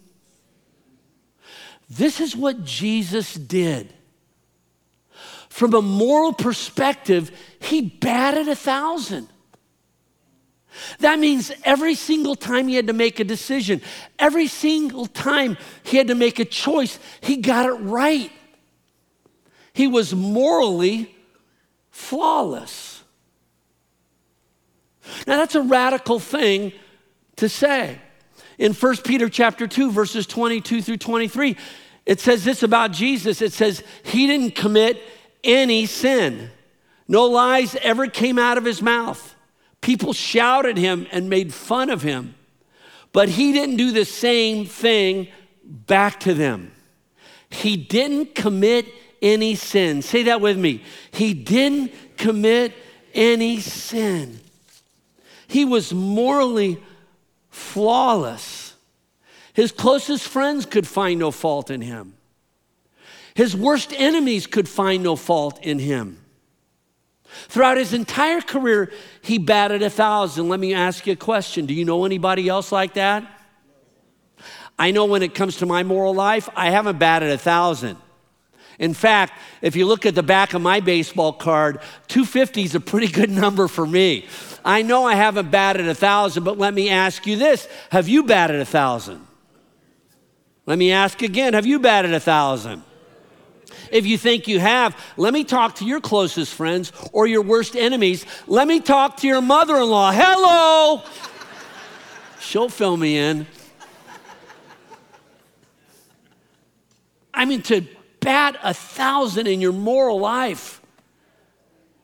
This 1.89 2.21
is 2.21 2.37
what 2.37 2.65
Jesus 2.65 3.35
did 3.35 3.95
from 5.49 5.75
a 5.75 5.83
moral 5.83 6.33
perspective, 6.33 7.31
he 7.61 7.83
batted 7.83 8.49
a 8.49 8.57
thousand. 8.57 9.28
That 11.00 11.19
means 11.19 11.50
every 11.64 11.95
single 11.95 12.35
time 12.37 12.69
he 12.69 12.76
had 12.76 12.87
to 12.87 12.93
make 12.93 13.21
a 13.21 13.25
decision, 13.25 13.81
every 14.19 14.47
single 14.47 15.07
time 15.07 15.57
he 15.83 15.97
had 15.97 16.09
to 16.09 16.14
make 16.14 16.38
a 16.38 16.45
choice, 16.45 16.99
he 17.21 17.37
got 17.37 17.67
it 17.67 17.73
right. 17.73 18.31
He 19.73 19.87
was 19.87 20.14
morally 20.14 21.14
flawless. 21.90 23.02
Now 25.26 25.37
that's 25.38 25.55
a 25.55 25.62
radical 25.62 26.19
thing 26.19 26.73
to 27.37 27.49
say. 27.49 28.00
In 28.59 28.73
1 28.75 28.97
Peter 28.99 29.28
chapter 29.28 29.67
2 29.67 29.93
verses 29.93 30.26
22 30.26 30.83
through 30.83 30.97
23, 30.97 31.57
it 32.07 32.21
says 32.21 32.45
this 32.45 32.62
about 32.62 32.93
Jesus. 32.93 33.40
It 33.40 33.52
says 33.52 33.83
he 34.02 34.26
didn't 34.26 34.55
commit 34.55 35.00
any 35.45 35.87
sin. 35.87 36.50
No 37.07 37.25
lies 37.25 37.75
ever 37.76 38.07
came 38.07 38.38
out 38.38 38.59
of 38.59 38.64
his 38.64 38.83
mouth. 38.83 39.35
People 39.80 40.12
shouted 40.12 40.76
him 40.76 41.07
and 41.11 41.30
made 41.30 41.54
fun 41.54 41.88
of 41.88 42.02
him, 42.02 42.35
but 43.12 43.28
he 43.28 43.52
didn't 43.52 43.76
do 43.76 43.92
the 43.92 44.04
same 44.04 44.66
thing 44.66 45.28
back 45.64 46.21
to 46.21 46.35
them. 46.35 46.73
He 47.50 47.76
didn't 47.76 48.35
commit 48.35 48.87
any 49.23 49.54
sin. 49.54 50.02
Say 50.02 50.25
that 50.25 50.40
with 50.40 50.59
me. 50.59 50.83
He 51.12 51.33
didn't 51.35 51.92
commit 52.16 52.75
any 53.14 53.61
sin. 53.61 54.40
He 55.47 55.64
was 55.64 55.95
morally 55.95 56.83
flawless. 57.50 58.75
His 59.54 59.73
closest 59.73 60.28
friends 60.28 60.66
could 60.66 60.87
find 60.87 61.18
no 61.18 61.30
fault 61.30 61.71
in 61.71 61.80
him. 61.80 62.18
His 63.38 63.54
worst 63.54 63.95
enemies 63.97 64.49
could 64.49 64.68
find 64.68 65.00
no 65.00 65.14
fault 65.14 65.62
in 65.62 65.78
him. 65.78 66.18
Throughout 67.47 67.76
his 67.76 67.92
entire 67.92 68.40
career, 68.40 68.90
he 69.23 69.38
batted 69.38 69.80
a 69.80 69.90
thousand. 69.90 70.49
Let 70.49 70.59
me 70.59 70.75
ask 70.75 71.07
you 71.07 71.12
a 71.12 71.16
question 71.16 71.64
Do 71.64 71.73
you 71.73 71.85
know 71.85 72.04
anybody 72.04 72.49
else 72.49 72.73
like 72.73 72.95
that? 72.95 73.25
I 74.76 74.90
know 74.90 75.04
when 75.04 75.23
it 75.23 75.37
comes 75.37 75.59
to 75.59 75.66
my 75.66 75.85
moral 75.85 76.16
life, 76.16 76.49
I 76.57 76.71
haven't 76.71 76.99
batted 76.99 77.30
a 77.30 77.38
thousand. 77.38 77.97
In 78.80 78.92
fact, 78.92 79.35
if 79.62 79.76
you 79.76 79.87
look 79.87 80.04
at 80.04 80.16
the 80.16 80.23
back 80.25 80.52
of 80.52 80.61
my 80.61 80.80
baseball 80.80 81.33
card, 81.33 81.78
250 82.09 82.64
is 82.64 82.75
a 82.75 82.80
pretty 82.80 83.07
good 83.07 83.30
number 83.30 83.68
for 83.68 83.87
me. 83.87 84.26
I 84.64 84.83
know 84.83 85.04
I 85.04 85.14
haven't 85.14 85.52
batted 85.52 85.87
a 85.87 85.95
thousand, 85.95 86.42
but 86.42 86.59
let 86.59 86.75
me 86.75 86.88
ask 86.88 87.25
you 87.25 87.37
this 87.37 87.68
Have 87.92 88.09
you 88.09 88.25
batted 88.25 88.59
a 88.59 88.64
thousand? 88.64 89.25
Let 90.66 90.76
me 90.76 90.90
ask 90.90 91.23
again 91.23 91.54
Have 91.54 91.66
you 91.66 91.78
batted 91.78 92.12
a 92.12 92.18
thousand? 92.18 92.83
If 93.90 94.07
you 94.07 94.18
think 94.18 94.49
you 94.49 94.61
have, 94.61 94.97
let 95.16 95.33
me 95.33 95.45
talk 95.45 95.76
to 95.76 95.85
your 95.85 96.00
closest 96.00 96.54
friends 96.54 96.92
or 97.12 97.26
your 97.26 97.42
worst 97.42 97.76
enemies. 97.76 98.25
Let 98.47 98.68
me 98.68 98.80
talk 98.80 99.18
to 99.18 99.26
your 99.26 99.40
mother 99.40 99.76
in 99.76 99.88
law. 99.88 100.12
Hello! 100.12 101.02
She'll 102.40 102.68
fill 102.68 102.97
me 102.97 103.18
in. 103.18 103.47
I 107.35 107.45
mean, 107.45 107.62
to 107.62 107.87
bat 108.21 108.59
a 108.62 108.75
thousand 108.75 109.47
in 109.47 109.61
your 109.61 109.73
moral 109.73 110.18
life. 110.18 110.80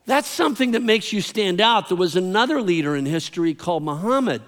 That's 0.07 0.29
something 0.29 0.73
that 0.73 0.83
makes 0.83 1.13
you 1.13 1.21
stand 1.21 1.61
out. 1.61 1.89
There 1.89 1.97
was 1.97 2.15
another 2.15 2.61
leader 2.61 2.95
in 2.95 3.07
history 3.07 3.55
called 3.55 3.83
Muhammad. 3.83 4.43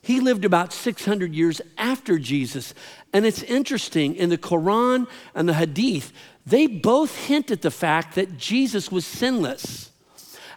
He 0.00 0.20
lived 0.20 0.44
about 0.44 0.72
600 0.72 1.34
years 1.34 1.60
after 1.78 2.18
Jesus. 2.18 2.74
And 3.12 3.24
it's 3.24 3.42
interesting, 3.42 4.14
in 4.16 4.28
the 4.28 4.38
Quran 4.38 5.06
and 5.34 5.48
the 5.48 5.54
Hadith, 5.54 6.12
they 6.46 6.66
both 6.66 7.16
hint 7.26 7.50
at 7.50 7.62
the 7.62 7.70
fact 7.70 8.16
that 8.16 8.36
Jesus 8.36 8.92
was 8.92 9.06
sinless. 9.06 9.90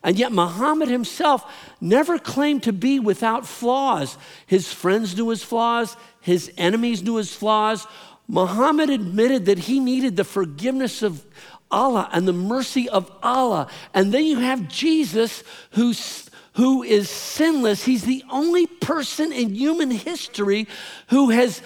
And 0.03 0.17
yet, 0.17 0.31
Muhammad 0.31 0.89
himself 0.89 1.51
never 1.81 2.19
claimed 2.19 2.63
to 2.63 2.73
be 2.73 2.99
without 2.99 3.45
flaws. 3.45 4.17
His 4.45 4.71
friends 4.71 5.17
knew 5.17 5.29
his 5.29 5.43
flaws, 5.43 5.97
his 6.21 6.51
enemies 6.57 7.03
knew 7.03 7.15
his 7.15 7.33
flaws. 7.33 7.87
Muhammad 8.27 8.89
admitted 8.89 9.45
that 9.45 9.59
he 9.59 9.79
needed 9.79 10.15
the 10.15 10.23
forgiveness 10.23 11.01
of 11.01 11.25
Allah 11.71 12.09
and 12.11 12.27
the 12.27 12.33
mercy 12.33 12.87
of 12.89 13.11
Allah. 13.23 13.67
And 13.93 14.13
then 14.13 14.25
you 14.25 14.39
have 14.39 14.67
Jesus 14.67 15.43
who's 15.71 16.29
who 16.53 16.81
is 16.81 17.07
sinless. 17.07 17.85
He's 17.85 18.03
the 18.03 18.23
only 18.31 18.65
person 18.65 19.31
in 19.31 19.53
human 19.53 19.91
history 19.91 20.67
who 21.09 21.29
has 21.29 21.61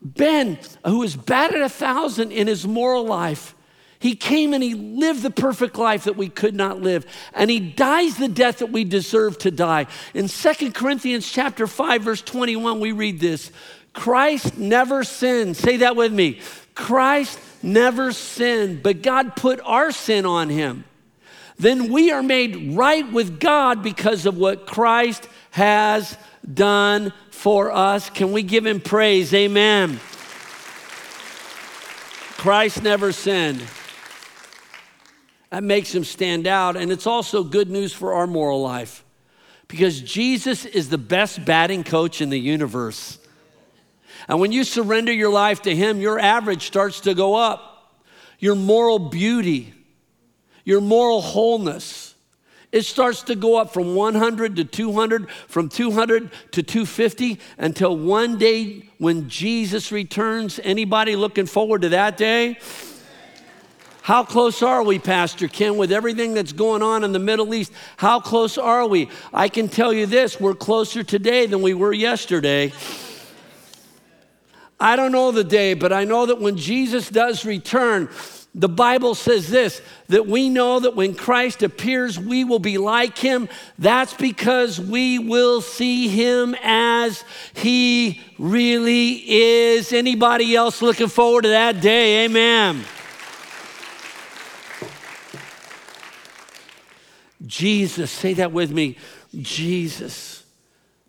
been, 0.00 0.58
who 0.84 1.02
has 1.02 1.16
batted 1.16 1.62
a 1.62 1.68
thousand 1.68 2.30
in 2.30 2.46
his 2.46 2.64
moral 2.64 3.04
life. 3.04 3.55
He 3.98 4.14
came 4.14 4.52
and 4.52 4.62
he 4.62 4.74
lived 4.74 5.22
the 5.22 5.30
perfect 5.30 5.76
life 5.76 6.04
that 6.04 6.16
we 6.16 6.28
could 6.28 6.54
not 6.54 6.80
live. 6.80 7.06
And 7.32 7.50
he 7.50 7.60
dies 7.60 8.16
the 8.16 8.28
death 8.28 8.58
that 8.58 8.70
we 8.70 8.84
deserve 8.84 9.38
to 9.38 9.50
die. 9.50 9.86
In 10.14 10.28
Second 10.28 10.74
Corinthians 10.74 11.30
chapter 11.30 11.66
5 11.66 12.02
verse 12.02 12.22
21 12.22 12.80
we 12.80 12.92
read 12.92 13.20
this. 13.20 13.50
Christ 13.92 14.58
never 14.58 15.04
sinned. 15.04 15.56
Say 15.56 15.78
that 15.78 15.96
with 15.96 16.12
me. 16.12 16.40
Christ 16.74 17.40
never 17.62 18.12
sinned, 18.12 18.82
but 18.82 19.02
God 19.02 19.34
put 19.34 19.60
our 19.64 19.90
sin 19.90 20.26
on 20.26 20.50
him. 20.50 20.84
Then 21.58 21.90
we 21.90 22.10
are 22.10 22.22
made 22.22 22.76
right 22.76 23.10
with 23.10 23.40
God 23.40 23.82
because 23.82 24.26
of 24.26 24.36
what 24.36 24.66
Christ 24.66 25.26
has 25.52 26.18
done 26.52 27.14
for 27.30 27.72
us. 27.72 28.10
Can 28.10 28.32
we 28.32 28.42
give 28.42 28.66
him 28.66 28.80
praise? 28.80 29.32
Amen. 29.32 29.98
Christ 32.36 32.82
never 32.82 33.12
sinned. 33.12 33.62
That 35.50 35.62
makes 35.62 35.94
him 35.94 36.04
stand 36.04 36.46
out. 36.46 36.76
And 36.76 36.90
it's 36.90 37.06
also 37.06 37.44
good 37.44 37.70
news 37.70 37.92
for 37.92 38.14
our 38.14 38.26
moral 38.26 38.62
life 38.62 39.04
because 39.68 40.00
Jesus 40.00 40.64
is 40.64 40.88
the 40.88 40.98
best 40.98 41.44
batting 41.44 41.84
coach 41.84 42.20
in 42.20 42.30
the 42.30 42.38
universe. 42.38 43.18
And 44.28 44.40
when 44.40 44.52
you 44.52 44.64
surrender 44.64 45.12
your 45.12 45.30
life 45.30 45.62
to 45.62 45.74
him, 45.74 46.00
your 46.00 46.18
average 46.18 46.66
starts 46.66 47.00
to 47.00 47.14
go 47.14 47.34
up. 47.34 47.72
Your 48.38 48.54
moral 48.54 48.98
beauty, 48.98 49.72
your 50.64 50.80
moral 50.80 51.22
wholeness, 51.22 52.14
it 52.72 52.82
starts 52.84 53.22
to 53.22 53.34
go 53.34 53.56
up 53.56 53.72
from 53.72 53.94
100 53.94 54.56
to 54.56 54.64
200, 54.64 55.30
from 55.30 55.68
200 55.68 56.30
to 56.52 56.62
250 56.62 57.40
until 57.56 57.96
one 57.96 58.36
day 58.36 58.90
when 58.98 59.28
Jesus 59.28 59.90
returns. 59.92 60.60
Anybody 60.62 61.16
looking 61.16 61.46
forward 61.46 61.82
to 61.82 61.88
that 61.90 62.16
day? 62.16 62.58
How 64.06 64.22
close 64.22 64.62
are 64.62 64.84
we, 64.84 65.00
Pastor 65.00 65.48
Ken, 65.48 65.76
with 65.76 65.90
everything 65.90 66.34
that's 66.34 66.52
going 66.52 66.80
on 66.80 67.02
in 67.02 67.10
the 67.10 67.18
Middle 67.18 67.52
East? 67.52 67.72
How 67.96 68.20
close 68.20 68.56
are 68.56 68.86
we? 68.86 69.08
I 69.34 69.48
can 69.48 69.68
tell 69.68 69.92
you 69.92 70.06
this 70.06 70.38
we're 70.38 70.54
closer 70.54 71.02
today 71.02 71.46
than 71.46 71.60
we 71.60 71.74
were 71.74 71.92
yesterday. 71.92 72.72
I 74.78 74.94
don't 74.94 75.10
know 75.10 75.32
the 75.32 75.42
day, 75.42 75.74
but 75.74 75.92
I 75.92 76.04
know 76.04 76.26
that 76.26 76.40
when 76.40 76.56
Jesus 76.56 77.10
does 77.10 77.44
return, 77.44 78.08
the 78.54 78.68
Bible 78.68 79.16
says 79.16 79.48
this 79.48 79.82
that 80.06 80.28
we 80.28 80.50
know 80.50 80.78
that 80.78 80.94
when 80.94 81.12
Christ 81.12 81.64
appears, 81.64 82.16
we 82.16 82.44
will 82.44 82.60
be 82.60 82.78
like 82.78 83.18
him. 83.18 83.48
That's 83.76 84.14
because 84.14 84.78
we 84.78 85.18
will 85.18 85.60
see 85.60 86.06
him 86.06 86.54
as 86.62 87.24
he 87.54 88.22
really 88.38 89.14
is. 89.26 89.92
Anybody 89.92 90.54
else 90.54 90.80
looking 90.80 91.08
forward 91.08 91.42
to 91.42 91.48
that 91.48 91.80
day? 91.80 92.24
Amen. 92.26 92.84
Jesus, 97.44 98.10
say 98.10 98.34
that 98.34 98.52
with 98.52 98.70
me. 98.70 98.96
Jesus. 99.34 100.44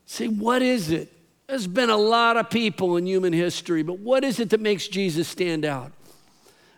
See, 0.06 0.28
what 0.28 0.62
is 0.62 0.92
it? 0.92 1.12
There's 1.48 1.68
been 1.68 1.90
a 1.90 1.98
lot 1.98 2.36
of 2.36 2.50
people 2.50 2.98
in 2.98 3.06
human 3.06 3.32
history, 3.32 3.82
but 3.82 4.00
what 4.00 4.26
is 4.26 4.40
it 4.40 4.50
that 4.50 4.60
makes 4.60 4.88
Jesus 4.88 5.28
stand 5.30 5.64
out? 5.64 5.94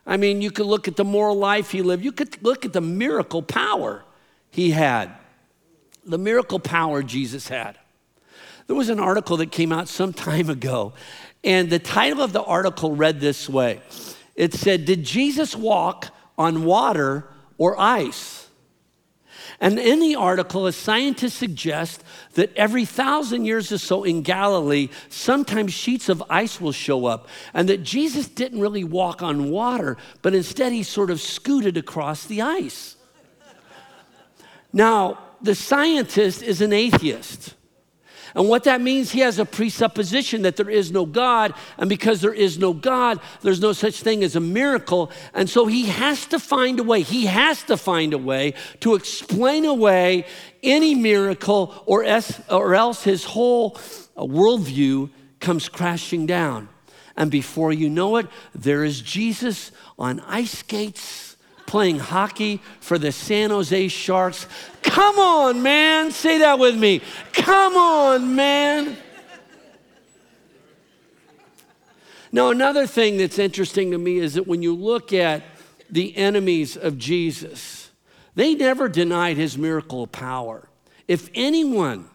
I 0.06 0.18
mean, 0.18 0.42
you 0.42 0.52
could 0.52 0.68
look 0.68 0.88
at 0.88 0.96
the 0.96 1.04
moral 1.04 1.36
life 1.36 1.72
he 1.72 1.82
lived, 1.82 2.04
you 2.04 2.12
could 2.12 2.42
look 2.44 2.66
at 2.66 2.74
the 2.74 2.82
miracle 2.82 3.42
power 3.42 4.04
he 4.52 4.72
had, 4.72 5.12
the 6.06 6.18
miracle 6.18 6.60
power 6.60 7.02
Jesus 7.02 7.48
had. 7.48 7.78
There 8.68 8.76
was 8.76 8.90
an 8.90 9.00
article 9.00 9.38
that 9.38 9.52
came 9.52 9.72
out 9.72 9.88
some 9.88 10.14
time 10.14 10.50
ago, 10.50 10.94
and 11.44 11.72
the 11.72 11.80
title 11.80 12.22
of 12.22 12.34
the 12.34 12.44
article 12.44 12.96
read 12.96 13.20
this 13.20 13.50
way 13.50 13.82
It 14.36 14.54
said, 14.54 14.86
Did 14.86 15.04
Jesus 15.04 15.56
walk 15.56 16.14
on 16.38 16.64
water 16.64 17.26
or 17.58 17.80
ice? 17.80 18.39
And 19.60 19.80
in 19.80 20.00
the 20.00 20.16
article, 20.16 20.68
a 20.68 20.74
scientist 20.74 21.38
suggests 21.38 22.04
that 22.34 22.56
every 22.56 22.86
thousand 22.86 23.46
years 23.46 23.72
or 23.72 23.78
so 23.78 24.04
in 24.04 24.22
Galilee, 24.22 24.90
sometimes 25.10 25.74
sheets 25.74 26.10
of 26.10 26.24
ice 26.30 26.62
will 26.62 26.72
show 26.72 27.06
up, 27.06 27.28
and 27.54 27.68
that 27.70 27.84
Jesus 27.84 28.28
didn't 28.28 28.60
really 28.60 28.84
walk 28.84 29.22
on 29.22 29.50
water, 29.50 29.98
but 30.22 30.34
instead 30.34 30.72
he 30.72 30.84
sort 30.84 31.10
of 31.10 31.20
scooted 31.20 31.78
across 31.78 32.26
the 32.26 32.42
ice. 32.42 32.96
Now, 34.72 35.20
the 35.42 35.56
scientist 35.56 36.44
is 36.44 36.62
an 36.62 36.74
atheist. 36.74 37.56
And 38.36 38.48
what 38.48 38.64
that 38.66 38.82
means, 38.82 39.12
he 39.12 39.22
has 39.22 39.40
a 39.40 39.46
presupposition 39.46 40.44
that 40.44 40.56
there 40.56 40.70
is 40.70 40.92
no 40.92 41.06
God. 41.06 41.54
And 41.78 41.90
because 41.90 42.22
there 42.22 42.34
is 42.34 42.58
no 42.58 42.74
God, 42.74 43.20
there's 43.42 43.62
no 43.62 43.74
such 43.74 44.02
thing 44.02 44.24
as 44.24 44.36
a 44.36 44.40
miracle. 44.40 45.12
And 45.34 45.50
so 45.50 45.66
he 45.66 45.86
has 45.88 46.26
to 46.28 46.40
find 46.40 46.80
a 46.80 46.84
way, 46.84 47.02
he 47.02 47.26
has 47.26 47.64
to 47.64 47.78
find 47.78 48.14
a 48.14 48.18
way 48.18 48.54
to 48.82 48.96
explain 48.96 49.66
away 49.66 50.26
any 50.62 50.96
miracle, 50.96 51.84
or, 51.86 52.04
es- 52.04 52.42
or 52.50 52.76
else 52.76 53.04
his 53.04 53.24
whole 53.24 53.78
uh, 54.18 54.24
worldview 54.24 55.10
comes 55.40 55.70
crashing 55.70 56.26
down. 56.26 56.70
And 57.16 57.32
before 57.32 57.74
you 57.74 57.90
know 57.90 58.18
it, 58.18 58.28
there 58.54 58.84
is 58.84 59.02
Jesus 59.02 59.72
on 59.98 60.20
ice 60.22 60.60
skates 60.60 61.29
playing 61.70 62.00
hockey 62.00 62.60
for 62.80 62.98
the 62.98 63.12
San 63.12 63.52
Jose 63.52 63.88
Sharks. 63.90 64.48
Come 64.82 65.20
on, 65.20 65.62
man. 65.62 66.10
Say 66.10 66.40
that 66.40 66.58
with 66.58 66.76
me. 66.76 67.00
Come 67.32 67.78
on, 67.78 68.36
man. 68.36 68.98
Now, 72.32 72.50
another 72.50 72.88
thing 72.88 73.18
that's 73.18 73.38
interesting 73.38 73.92
to 73.92 74.00
me 74.00 74.18
is 74.18 74.34
that 74.34 74.48
when 74.48 74.64
you 74.64 74.76
look 74.76 75.14
at 75.14 75.44
the 75.92 76.18
enemies 76.18 76.76
of 76.76 76.98
Jesus, 76.98 77.92
they 78.34 78.56
never 78.56 78.90
denied 78.90 79.38
his 79.38 79.56
miracle 79.56 80.08
power. 80.08 80.68
If 81.08 81.30
anyone 81.36 82.09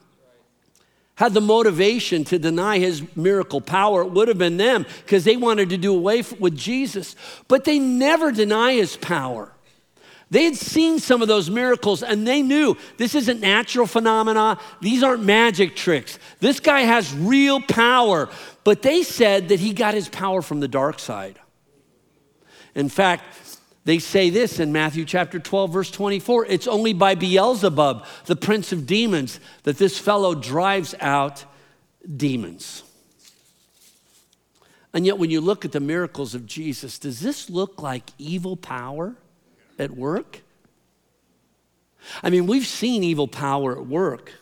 had 1.17 1.33
the 1.33 1.41
motivation 1.41 2.25
to 2.25 2.39
deny 2.39 2.79
his 2.79 3.03
miracle 3.17 3.61
power, 3.61 4.03
it 4.03 4.11
would 4.11 4.29
have 4.29 4.39
been 4.39 4.57
them 4.57 4.85
because 5.05 5.25
they 5.25 5.37
wanted 5.37 5.71
to 5.71 5.77
do 5.77 5.95
away 5.95 6.23
with 6.41 6.57
Jesus. 6.57 7.15
But 7.47 7.65
they 7.65 7.79
never 7.79 8.33
deny 8.33 8.75
his 8.75 8.97
power. 8.97 9.53
They 10.31 10.45
had 10.45 10.57
seen 10.57 10.99
some 10.99 11.23
of 11.23 11.29
those 11.29 11.49
miracles 11.49 12.03
and 12.03 12.27
they 12.27 12.43
knew 12.43 12.77
this 12.97 13.15
isn't 13.15 13.41
natural 13.41 13.87
phenomena. 13.87 14.59
These 14.81 15.05
aren't 15.05 15.23
magic 15.23 15.77
tricks. 15.77 16.19
This 16.41 16.59
guy 16.59 16.81
has 16.81 17.15
real 17.15 17.61
power. 17.61 18.29
But 18.65 18.83
they 18.83 19.05
said 19.05 19.49
that 19.51 19.61
he 19.61 19.73
got 19.73 19.95
his 19.95 20.09
power 20.09 20.43
from 20.43 20.59
the 20.59 20.67
dark 20.67 20.99
side. 20.99 21.39
In 22.75 22.89
fact, 22.89 23.44
they 23.85 23.99
say 23.99 24.31
this 24.31 24.61
in 24.61 24.73
Matthew 24.73 25.05
chapter 25.05 25.39
12, 25.39 25.73
verse 25.73 25.91
24 25.91 26.47
it's 26.47 26.67
only 26.67 26.93
by 26.93 27.15
Beelzebub, 27.15 28.07
the 28.27 28.37
prince 28.37 28.73
of 28.73 28.87
demons, 28.87 29.41
that 29.65 29.79
this 29.79 29.99
fellow 29.99 30.35
drives 30.35 30.95
out 31.01 31.45
demons. 32.17 32.83
And 34.95 35.05
yet, 35.05 35.19
when 35.19 35.31
you 35.31 35.41
look 35.41 35.65
at 35.65 35.73
the 35.73 35.81
miracles 35.81 36.35
of 36.35 36.47
Jesus, 36.47 36.99
does 36.99 37.21
this 37.21 37.51
look 37.51 37.83
like 37.83 38.05
evil 38.17 38.57
power 38.57 39.17
at 39.79 39.91
work? 39.91 40.41
I 42.23 42.31
mean, 42.31 42.47
we've 42.47 42.67
seen 42.67 43.03
evil 43.03 43.27
power 43.27 43.73
at 43.73 43.87
work. 43.87 44.33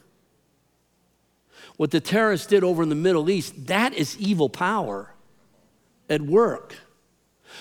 What 1.79 1.91
the 1.91 2.01
terrorists 2.01 2.47
did 2.47 2.65
over 2.65 2.83
in 2.83 2.91
the 2.91 2.95
Middle 2.95 3.31
East, 3.31 3.67
that 3.67 3.95
is 3.95 4.17
evil 4.19 4.51
power 4.51 5.15
at 6.11 6.21
work. 6.21 6.77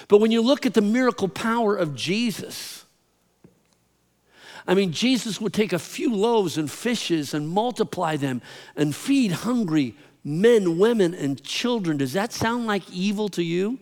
But 0.07 0.19
when 0.19 0.31
you 0.31 0.41
look 0.41 0.65
at 0.65 0.73
the 0.73 0.81
miracle 0.81 1.27
power 1.27 1.75
of 1.75 1.95
Jesus, 1.95 2.85
I 4.67 4.73
mean, 4.73 4.91
Jesus 4.91 5.41
would 5.41 5.53
take 5.53 5.73
a 5.73 5.79
few 5.79 6.13
loaves 6.13 6.57
and 6.57 6.69
fishes 6.69 7.33
and 7.33 7.49
multiply 7.49 8.15
them 8.15 8.41
and 8.75 8.95
feed 8.95 9.31
hungry 9.31 9.95
men, 10.23 10.77
women, 10.77 11.13
and 11.13 11.41
children. 11.43 11.97
Does 11.97 12.13
that 12.13 12.31
sound 12.31 12.67
like 12.67 12.83
evil 12.91 13.27
to 13.29 13.43
you? 13.43 13.79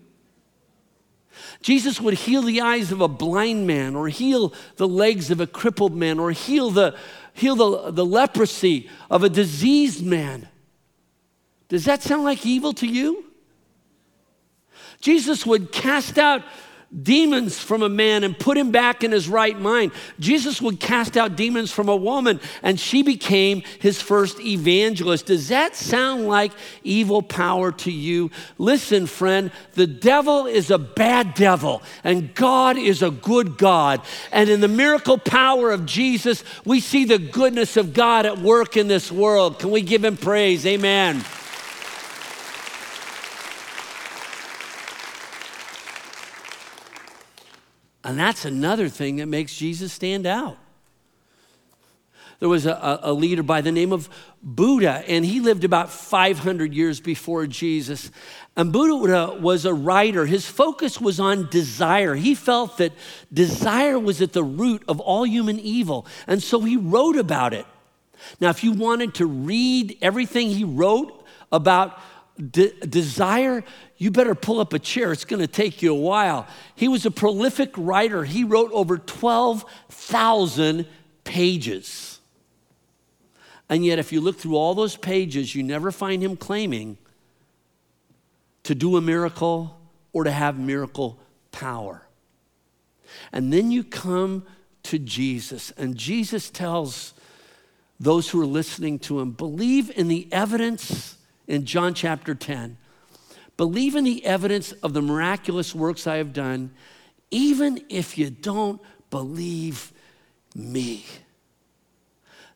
Jesus 1.62 2.02
would 2.02 2.14
heal 2.14 2.42
the 2.42 2.62
eyes 2.62 2.92
of 2.92 3.02
a 3.02 3.08
blind 3.08 3.68
man, 3.68 3.96
or 3.96 4.08
heal 4.08 4.54
the 4.78 4.88
legs 4.88 5.32
of 5.32 5.40
a 5.40 5.48
crippled 5.48 5.96
man, 5.96 6.20
or 6.20 6.32
heal 6.32 6.70
the, 6.70 6.96
heal 7.34 7.56
the, 7.56 7.92
the 7.92 8.06
leprosy 8.06 8.90
of 9.10 9.24
a 9.24 9.30
diseased 9.30 10.06
man. 10.06 10.48
Does 11.68 11.86
that 11.86 12.02
sound 12.02 12.24
like 12.24 12.46
evil 12.46 12.74
to 12.74 12.88
you? 12.88 13.29
Jesus 15.00 15.46
would 15.46 15.72
cast 15.72 16.18
out 16.18 16.44
demons 17.04 17.60
from 17.60 17.84
a 17.84 17.90
man 17.90 18.24
and 18.24 18.38
put 18.38 18.58
him 18.58 18.72
back 18.72 19.04
in 19.04 19.12
his 19.12 19.30
right 19.30 19.60
mind. 19.60 19.92
Jesus 20.20 20.62
would 20.62 20.80
cast 20.80 21.18
out 21.18 21.36
demons 21.36 21.72
from 21.72 21.88
a 21.88 21.96
woman 21.96 22.40
and 22.64 22.80
she 22.80 23.04
became 23.04 23.62
his 23.80 24.02
first 24.02 24.40
evangelist. 24.40 25.28
Does 25.28 25.50
that 25.50 25.76
sound 25.76 26.28
like 26.28 26.52
evil 26.84 27.22
power 27.22 27.72
to 27.74 27.92
you? 27.92 28.32
Listen, 28.58 29.06
friend, 29.06 29.52
the 29.74 29.88
devil 29.88 30.48
is 30.48 30.72
a 30.72 30.80
bad 30.80 31.36
devil 31.36 31.84
and 32.04 32.34
God 32.34 32.78
is 32.78 33.04
a 33.04 33.12
good 33.12 33.58
God. 33.58 34.02
And 34.32 34.50
in 34.50 34.60
the 34.60 34.68
miracle 34.68 35.20
power 35.20 35.72
of 35.72 35.86
Jesus, 35.86 36.44
we 36.66 36.80
see 36.80 37.06
the 37.06 37.20
goodness 37.20 37.78
of 37.78 37.94
God 37.94 38.26
at 38.26 38.40
work 38.40 38.78
in 38.78 38.88
this 38.88 39.12
world. 39.12 39.60
Can 39.60 39.70
we 39.70 39.82
give 39.82 40.04
him 40.04 40.18
praise? 40.18 40.66
Amen. 40.66 41.24
And 48.04 48.18
that's 48.18 48.46
another 48.46 48.90
thing 48.90 49.18
that 49.18 49.26
makes 49.28 49.56
Jesus 49.56 49.92
stand 49.92 50.26
out. 50.26 50.58
There 52.40 52.48
was 52.48 52.66
a, 52.66 53.00
a, 53.04 53.12
leader 53.12 53.44
by 53.44 53.60
the 53.60 53.72
name 53.72 53.92
of 53.92 54.10
Buddha, 54.42 55.04
and 55.08 55.26
he 55.26 55.42
lived 55.42 55.66
about 55.66 55.92
500 55.92 56.74
years 56.74 57.02
before 57.02 57.46
Jesus. 57.48 58.12
And 58.56 58.72
Buddha 58.72 59.38
was 59.38 59.66
a 59.66 59.74
writer. 59.74 60.26
His 60.26 60.46
focus 60.46 61.02
was 61.02 61.20
on 61.20 61.50
desire. 61.50 62.16
He 62.16 62.36
felt 62.36 62.78
that 62.78 62.94
desire 63.34 64.00
was 64.00 64.22
at 64.22 64.32
the 64.32 64.44
root 64.44 64.84
of 64.88 65.02
all 65.02 65.26
human 65.26 65.60
evil, 65.60 66.08
and 66.28 66.42
so 66.42 66.62
he 66.62 66.78
wrote 66.78 67.18
about 67.18 67.54
it. 67.54 67.66
Now, 68.40 68.50
if 68.50 68.64
you 68.64 68.72
wanted 68.72 69.16
to 69.16 69.26
read 69.26 69.98
everything 70.02 70.50
he 70.50 70.64
wrote 70.64 71.26
about 71.52 72.00
de- 72.40 72.74
desire, 72.86 73.64
you 73.98 74.12
better 74.12 74.36
pull 74.36 74.60
up 74.60 74.74
a 74.74 74.80
chair. 74.80 75.12
It's 75.12 75.26
going 75.26 75.42
to 75.42 75.48
take 75.48 75.82
you 75.82 75.92
a 75.92 76.00
while. 76.00 76.48
He 76.76 76.88
was 76.88 77.06
a 77.06 77.12
prolific 77.12 77.74
writer. 77.78 78.24
He 78.24 78.44
wrote 78.44 78.72
over 78.72 78.98
12,000 78.98 80.88
pages. 81.24 82.20
And 83.68 83.86
yet, 83.86 84.00
if 84.00 84.12
you 84.12 84.22
look 84.22 84.38
through 84.38 84.56
all 84.56 84.74
those 84.74 84.96
pages, 84.96 85.54
you 85.54 85.62
never 85.64 85.92
find 85.92 86.24
him 86.24 86.36
claiming 86.36 86.98
to 88.64 88.74
do 88.74 88.98
a 88.98 89.02
miracle 89.02 89.80
or 90.12 90.24
to 90.24 90.32
have 90.32 90.58
miracle 90.58 91.20
power. 91.52 92.04
And 93.32 93.54
then 93.54 93.72
you 93.72 93.84
come 93.84 94.46
to 94.84 94.98
Jesus, 94.98 95.72
and 95.78 95.96
Jesus 95.96 96.50
tells 96.50 97.14
those 98.00 98.30
who 98.30 98.42
are 98.42 98.46
listening 98.46 98.98
to 99.00 99.20
him 99.20 99.32
believe 99.32 99.92
in 99.96 100.08
the 100.08 100.28
evidence 100.32 101.18
in 101.50 101.66
John 101.66 101.94
chapter 101.94 102.34
10. 102.34 102.78
Believe 103.58 103.96
in 103.96 104.06
the 104.06 104.24
evidence 104.24 104.72
of 104.72 104.94
the 104.94 105.02
miraculous 105.02 105.76
works 105.76 106.08
I 106.08 106.16
have 106.18 106.32
done, 106.32 106.72
even 107.32 107.84
if 107.90 108.18
you 108.18 108.30
don't 108.30 108.80
believe 109.10 109.92
me. 110.56 111.06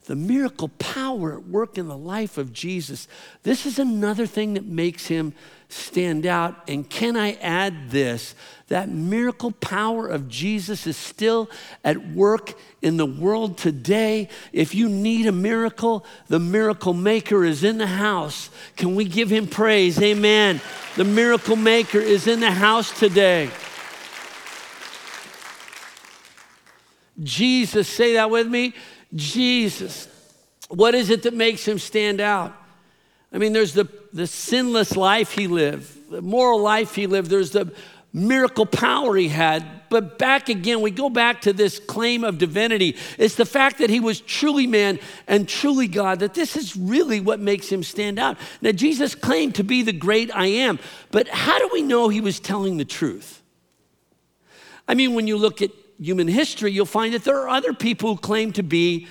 The 0.06 0.16
miracle 0.16 0.70
power 0.70 1.34
at 1.34 1.48
work 1.48 1.78
in 1.78 1.88
the 1.88 1.98
life 1.98 2.38
of 2.38 2.54
Jesus. 2.54 3.08
This 3.42 3.66
is 3.66 3.80
another 3.80 4.26
thing 4.26 4.54
that 4.54 4.66
makes 4.66 5.08
him 5.08 5.34
stand 5.74 6.26
out. 6.26 6.70
And 6.70 6.90
can 6.90 7.18
I 7.18 7.34
add 7.34 7.92
this? 7.92 8.36
That 8.68 8.90
miracle 8.90 9.52
power 9.52 10.08
of 10.08 10.30
Jesus 10.30 10.88
is 10.88 10.98
still 10.98 11.50
at 11.84 12.10
work 12.12 12.54
in 12.82 12.98
the 12.98 13.06
world 13.06 13.58
today. 13.58 14.30
If 14.52 14.74
you 14.74 14.90
need 14.90 15.28
a 15.28 15.32
miracle, 15.32 16.06
the 16.28 16.40
miracle 16.40 16.94
maker 16.94 17.44
is 17.44 17.64
in 17.64 17.78
the 17.78 17.88
house. 17.88 18.50
Can 18.76 18.96
we 18.96 19.06
give 19.06 19.30
him 19.30 19.48
praise? 19.48 20.02
Amen. 20.02 20.62
The 20.96 21.04
miracle 21.04 21.56
maker 21.56 22.00
is 22.00 22.28
in 22.28 22.40
the 22.40 22.52
house 22.52 22.98
today. 22.98 23.50
Jesus, 27.22 27.88
say 27.88 28.14
that 28.14 28.30
with 28.32 28.48
me. 28.48 28.74
Jesus. 29.14 30.08
What 30.70 30.96
is 30.96 31.10
it 31.10 31.24
that 31.24 31.34
makes 31.34 31.68
him 31.68 31.78
stand 31.78 32.20
out? 32.20 32.56
I 33.34 33.40
mean, 33.40 33.52
there's 33.52 33.74
the, 33.74 33.90
the 34.14 34.28
sinless 34.28 34.96
life 34.96 35.32
he 35.32 35.48
lived, 35.48 36.12
the 36.12 36.22
moral 36.22 36.62
life 36.62 36.94
he 36.94 37.08
lived, 37.08 37.32
there's 37.32 37.52
the 37.52 37.74
miracle 38.14 38.68
power 38.68 39.16
he 39.16 39.28
had. 39.28 39.66
But 39.90 40.20
back 40.20 40.50
again, 40.50 40.82
we 40.82 40.92
go 40.92 41.10
back 41.10 41.42
to 41.42 41.54
this 41.54 41.80
claim 41.80 42.24
of 42.24 42.38
divinity. 42.38 42.96
It's 43.18 43.36
the 43.36 43.46
fact 43.46 43.80
that 43.80 43.90
he 43.90 44.00
was 44.00 44.22
truly 44.22 44.68
man 44.68 45.00
and 45.28 45.50
truly 45.50 45.88
God, 45.88 46.20
that 46.20 46.36
this 46.36 46.56
is 46.56 46.76
really 46.76 47.20
what 47.20 47.40
makes 47.40 47.70
him 47.70 47.82
stand 47.82 48.20
out. 48.20 48.38
Now, 48.62 48.72
Jesus 48.72 49.16
claimed 49.16 49.56
to 49.56 49.64
be 49.64 49.82
the 49.82 49.94
great 49.94 50.34
I 50.36 50.46
am, 50.46 50.80
but 51.10 51.28
how 51.28 51.58
do 51.58 51.70
we 51.74 51.82
know 51.82 52.10
he 52.10 52.22
was 52.22 52.40
telling 52.40 52.78
the 52.78 52.86
truth? 52.86 53.42
I 54.88 54.94
mean, 54.94 55.16
when 55.16 55.26
you 55.26 55.38
look 55.38 55.62
at 55.62 55.72
human 56.00 56.28
history, 56.28 56.72
you'll 56.72 56.86
find 56.86 57.14
that 57.14 57.24
there 57.24 57.40
are 57.40 57.50
other 57.50 57.74
people 57.74 58.12
who 58.12 58.18
claim 58.18 58.52
to 58.54 58.64
be 58.64 59.08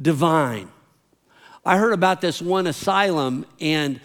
divine. 0.00 0.70
I 1.66 1.78
heard 1.78 1.92
about 1.92 2.20
this 2.20 2.40
one 2.40 2.68
asylum, 2.68 3.44
and 3.60 4.00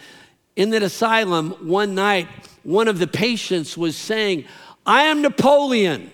in 0.56 0.70
that 0.70 0.82
asylum, 0.82 1.52
one 1.66 1.94
night, 1.94 2.26
one 2.64 2.88
of 2.88 2.98
the 2.98 3.06
patients 3.06 3.78
was 3.78 3.96
saying, 3.96 4.46
I 4.84 5.04
am 5.04 5.22
Napoleon. 5.22 6.10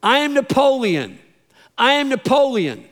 I 0.00 0.18
am 0.18 0.32
Napoleon. 0.32 1.18
I 1.76 1.94
am 1.94 2.08
Napoleon. 2.08 2.88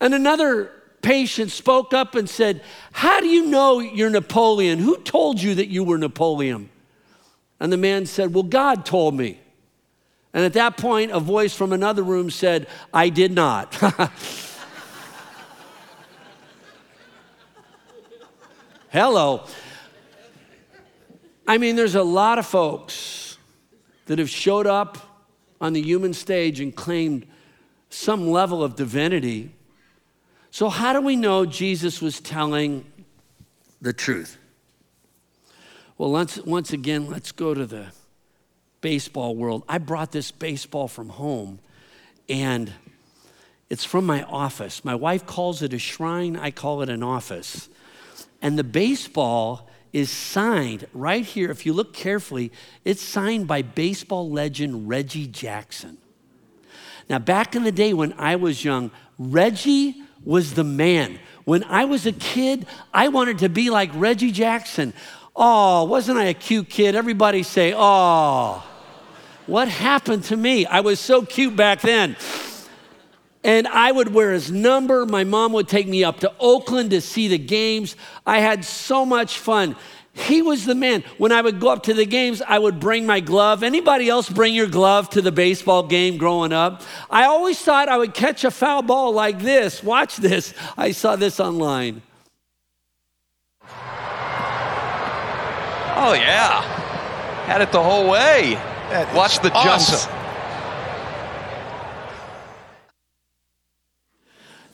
And 0.00 0.12
another 0.12 0.70
patient 1.00 1.50
spoke 1.50 1.94
up 1.94 2.14
and 2.14 2.28
said, 2.28 2.62
How 2.92 3.20
do 3.20 3.26
you 3.26 3.46
know 3.46 3.80
you're 3.80 4.10
Napoleon? 4.10 4.78
Who 4.78 4.98
told 4.98 5.40
you 5.40 5.54
that 5.54 5.68
you 5.68 5.82
were 5.82 5.96
Napoleon? 5.96 6.68
And 7.58 7.72
the 7.72 7.78
man 7.78 8.04
said, 8.04 8.34
Well, 8.34 8.42
God 8.42 8.84
told 8.84 9.14
me. 9.14 9.40
And 10.34 10.44
at 10.44 10.52
that 10.52 10.76
point, 10.76 11.10
a 11.12 11.20
voice 11.20 11.54
from 11.54 11.72
another 11.72 12.02
room 12.02 12.28
said, 12.28 12.66
I 12.92 13.08
did 13.08 13.32
not. 13.32 13.74
Hello. 18.96 19.44
I 21.46 21.58
mean, 21.58 21.76
there's 21.76 21.96
a 21.96 22.02
lot 22.02 22.38
of 22.38 22.46
folks 22.46 23.36
that 24.06 24.18
have 24.18 24.30
showed 24.30 24.66
up 24.66 24.96
on 25.60 25.74
the 25.74 25.82
human 25.82 26.14
stage 26.14 26.60
and 26.60 26.74
claimed 26.74 27.26
some 27.90 28.30
level 28.30 28.64
of 28.64 28.74
divinity. 28.74 29.50
So, 30.50 30.70
how 30.70 30.94
do 30.94 31.02
we 31.02 31.14
know 31.14 31.44
Jesus 31.44 32.00
was 32.00 32.20
telling 32.20 32.86
the 33.82 33.92
truth? 33.92 34.38
Well, 35.98 36.10
let's, 36.10 36.38
once 36.38 36.72
again, 36.72 37.10
let's 37.10 37.32
go 37.32 37.52
to 37.52 37.66
the 37.66 37.88
baseball 38.80 39.36
world. 39.36 39.62
I 39.68 39.76
brought 39.76 40.12
this 40.12 40.30
baseball 40.30 40.88
from 40.88 41.10
home, 41.10 41.58
and 42.30 42.72
it's 43.68 43.84
from 43.84 44.06
my 44.06 44.22
office. 44.22 44.86
My 44.86 44.94
wife 44.94 45.26
calls 45.26 45.60
it 45.60 45.74
a 45.74 45.78
shrine, 45.78 46.34
I 46.34 46.50
call 46.50 46.80
it 46.80 46.88
an 46.88 47.02
office. 47.02 47.68
And 48.42 48.58
the 48.58 48.64
baseball 48.64 49.68
is 49.92 50.10
signed 50.10 50.86
right 50.92 51.24
here. 51.24 51.50
If 51.50 51.64
you 51.64 51.72
look 51.72 51.94
carefully, 51.94 52.52
it's 52.84 53.02
signed 53.02 53.48
by 53.48 53.62
baseball 53.62 54.30
legend 54.30 54.88
Reggie 54.88 55.26
Jackson. 55.26 55.98
Now, 57.08 57.18
back 57.18 57.54
in 57.54 57.62
the 57.64 57.72
day 57.72 57.94
when 57.94 58.12
I 58.18 58.36
was 58.36 58.64
young, 58.64 58.90
Reggie 59.18 60.02
was 60.24 60.54
the 60.54 60.64
man. 60.64 61.18
When 61.44 61.62
I 61.64 61.84
was 61.84 62.04
a 62.04 62.12
kid, 62.12 62.66
I 62.92 63.08
wanted 63.08 63.38
to 63.38 63.48
be 63.48 63.70
like 63.70 63.90
Reggie 63.94 64.32
Jackson. 64.32 64.92
Oh, 65.34 65.84
wasn't 65.84 66.18
I 66.18 66.24
a 66.24 66.34
cute 66.34 66.68
kid? 66.68 66.94
Everybody 66.94 67.42
say, 67.42 67.72
oh. 67.76 68.64
What 69.46 69.68
happened 69.68 70.24
to 70.24 70.36
me? 70.36 70.66
I 70.66 70.80
was 70.80 70.98
so 70.98 71.22
cute 71.22 71.54
back 71.54 71.80
then. 71.80 72.16
And 73.46 73.68
I 73.68 73.92
would 73.92 74.12
wear 74.12 74.32
his 74.32 74.50
number. 74.50 75.06
My 75.06 75.22
mom 75.22 75.52
would 75.52 75.68
take 75.68 75.86
me 75.86 76.02
up 76.02 76.18
to 76.20 76.32
Oakland 76.40 76.90
to 76.90 77.00
see 77.00 77.28
the 77.28 77.38
games. 77.38 77.94
I 78.26 78.40
had 78.40 78.64
so 78.64 79.06
much 79.06 79.38
fun. 79.38 79.76
He 80.14 80.42
was 80.42 80.64
the 80.64 80.74
man. 80.74 81.04
When 81.16 81.30
I 81.30 81.42
would 81.42 81.60
go 81.60 81.68
up 81.68 81.84
to 81.84 81.94
the 81.94 82.06
games, 82.06 82.42
I 82.42 82.58
would 82.58 82.80
bring 82.80 83.06
my 83.06 83.20
glove. 83.20 83.62
Anybody 83.62 84.08
else 84.08 84.28
bring 84.28 84.52
your 84.52 84.66
glove 84.66 85.10
to 85.10 85.22
the 85.22 85.30
baseball 85.30 85.84
game 85.84 86.16
growing 86.16 86.52
up? 86.52 86.82
I 87.08 87.26
always 87.26 87.60
thought 87.60 87.88
I 87.88 87.96
would 87.96 88.14
catch 88.14 88.42
a 88.42 88.50
foul 88.50 88.82
ball 88.82 89.12
like 89.12 89.38
this. 89.38 89.80
Watch 89.80 90.16
this. 90.16 90.52
I 90.76 90.90
saw 90.90 91.14
this 91.14 91.38
online. 91.38 92.02
Oh, 95.98 96.14
yeah. 96.14 96.62
Had 97.44 97.62
it 97.62 97.70
the 97.70 97.82
whole 97.82 98.10
way. 98.10 98.54
Watch 99.14 99.38
the 99.38 99.52
awesome. 99.52 100.10
jumps. 100.10 100.15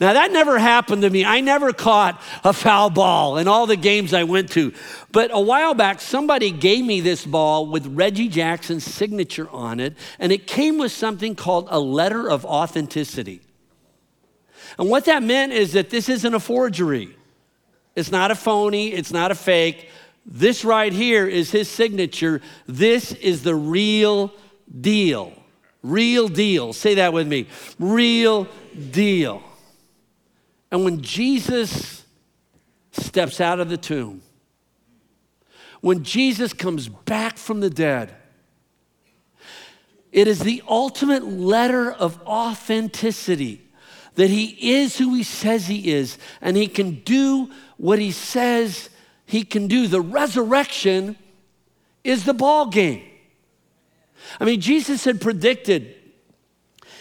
Now, 0.02 0.14
that 0.14 0.32
never 0.32 0.58
happened 0.58 1.02
to 1.02 1.10
me. 1.10 1.24
I 1.24 1.42
never 1.42 1.72
caught 1.72 2.20
a 2.42 2.52
foul 2.52 2.90
ball 2.90 3.38
in 3.38 3.46
all 3.46 3.68
the 3.68 3.76
games 3.76 4.12
I 4.12 4.24
went 4.24 4.50
to. 4.50 4.72
But 5.12 5.30
a 5.32 5.40
while 5.40 5.74
back, 5.74 6.00
somebody 6.00 6.50
gave 6.50 6.84
me 6.84 7.00
this 7.00 7.24
ball 7.24 7.66
with 7.66 7.86
Reggie 7.86 8.26
Jackson's 8.26 8.82
signature 8.82 9.48
on 9.50 9.78
it, 9.78 9.94
and 10.18 10.32
it 10.32 10.48
came 10.48 10.76
with 10.76 10.90
something 10.90 11.36
called 11.36 11.68
a 11.70 11.78
letter 11.78 12.28
of 12.28 12.44
authenticity. 12.44 13.42
And 14.76 14.90
what 14.90 15.04
that 15.04 15.22
meant 15.22 15.52
is 15.52 15.74
that 15.74 15.90
this 15.90 16.08
isn't 16.08 16.34
a 16.34 16.40
forgery, 16.40 17.14
it's 17.94 18.10
not 18.10 18.32
a 18.32 18.34
phony, 18.34 18.88
it's 18.92 19.12
not 19.12 19.30
a 19.30 19.36
fake. 19.36 19.88
This 20.26 20.64
right 20.64 20.92
here 20.92 21.28
is 21.28 21.52
his 21.52 21.68
signature. 21.68 22.40
This 22.66 23.12
is 23.12 23.44
the 23.44 23.54
real 23.54 24.32
deal. 24.80 25.32
Real 25.84 26.26
deal. 26.26 26.72
Say 26.72 26.96
that 26.96 27.12
with 27.12 27.28
me. 27.28 27.46
Real 27.78 28.48
deal. 28.90 29.44
And 30.72 30.84
when 30.84 31.02
Jesus 31.02 32.06
steps 32.92 33.42
out 33.42 33.60
of 33.60 33.68
the 33.68 33.76
tomb, 33.76 34.22
when 35.82 36.02
Jesus 36.02 36.54
comes 36.54 36.88
back 36.88 37.36
from 37.36 37.60
the 37.60 37.68
dead, 37.68 38.14
it 40.10 40.26
is 40.26 40.40
the 40.40 40.62
ultimate 40.66 41.24
letter 41.24 41.92
of 41.92 42.20
authenticity 42.22 43.60
that 44.14 44.30
he 44.30 44.72
is 44.72 44.96
who 44.96 45.14
he 45.14 45.22
says 45.22 45.66
he 45.66 45.90
is 45.90 46.18
and 46.40 46.56
he 46.56 46.68
can 46.68 47.00
do 47.00 47.50
what 47.76 47.98
he 47.98 48.10
says 48.10 48.88
he 49.26 49.44
can 49.44 49.66
do. 49.66 49.86
The 49.86 50.00
resurrection 50.00 51.16
is 52.02 52.24
the 52.24 52.34
ball 52.34 52.68
game. 52.68 53.02
I 54.40 54.46
mean, 54.46 54.60
Jesus 54.60 55.04
had 55.04 55.20
predicted, 55.20 55.94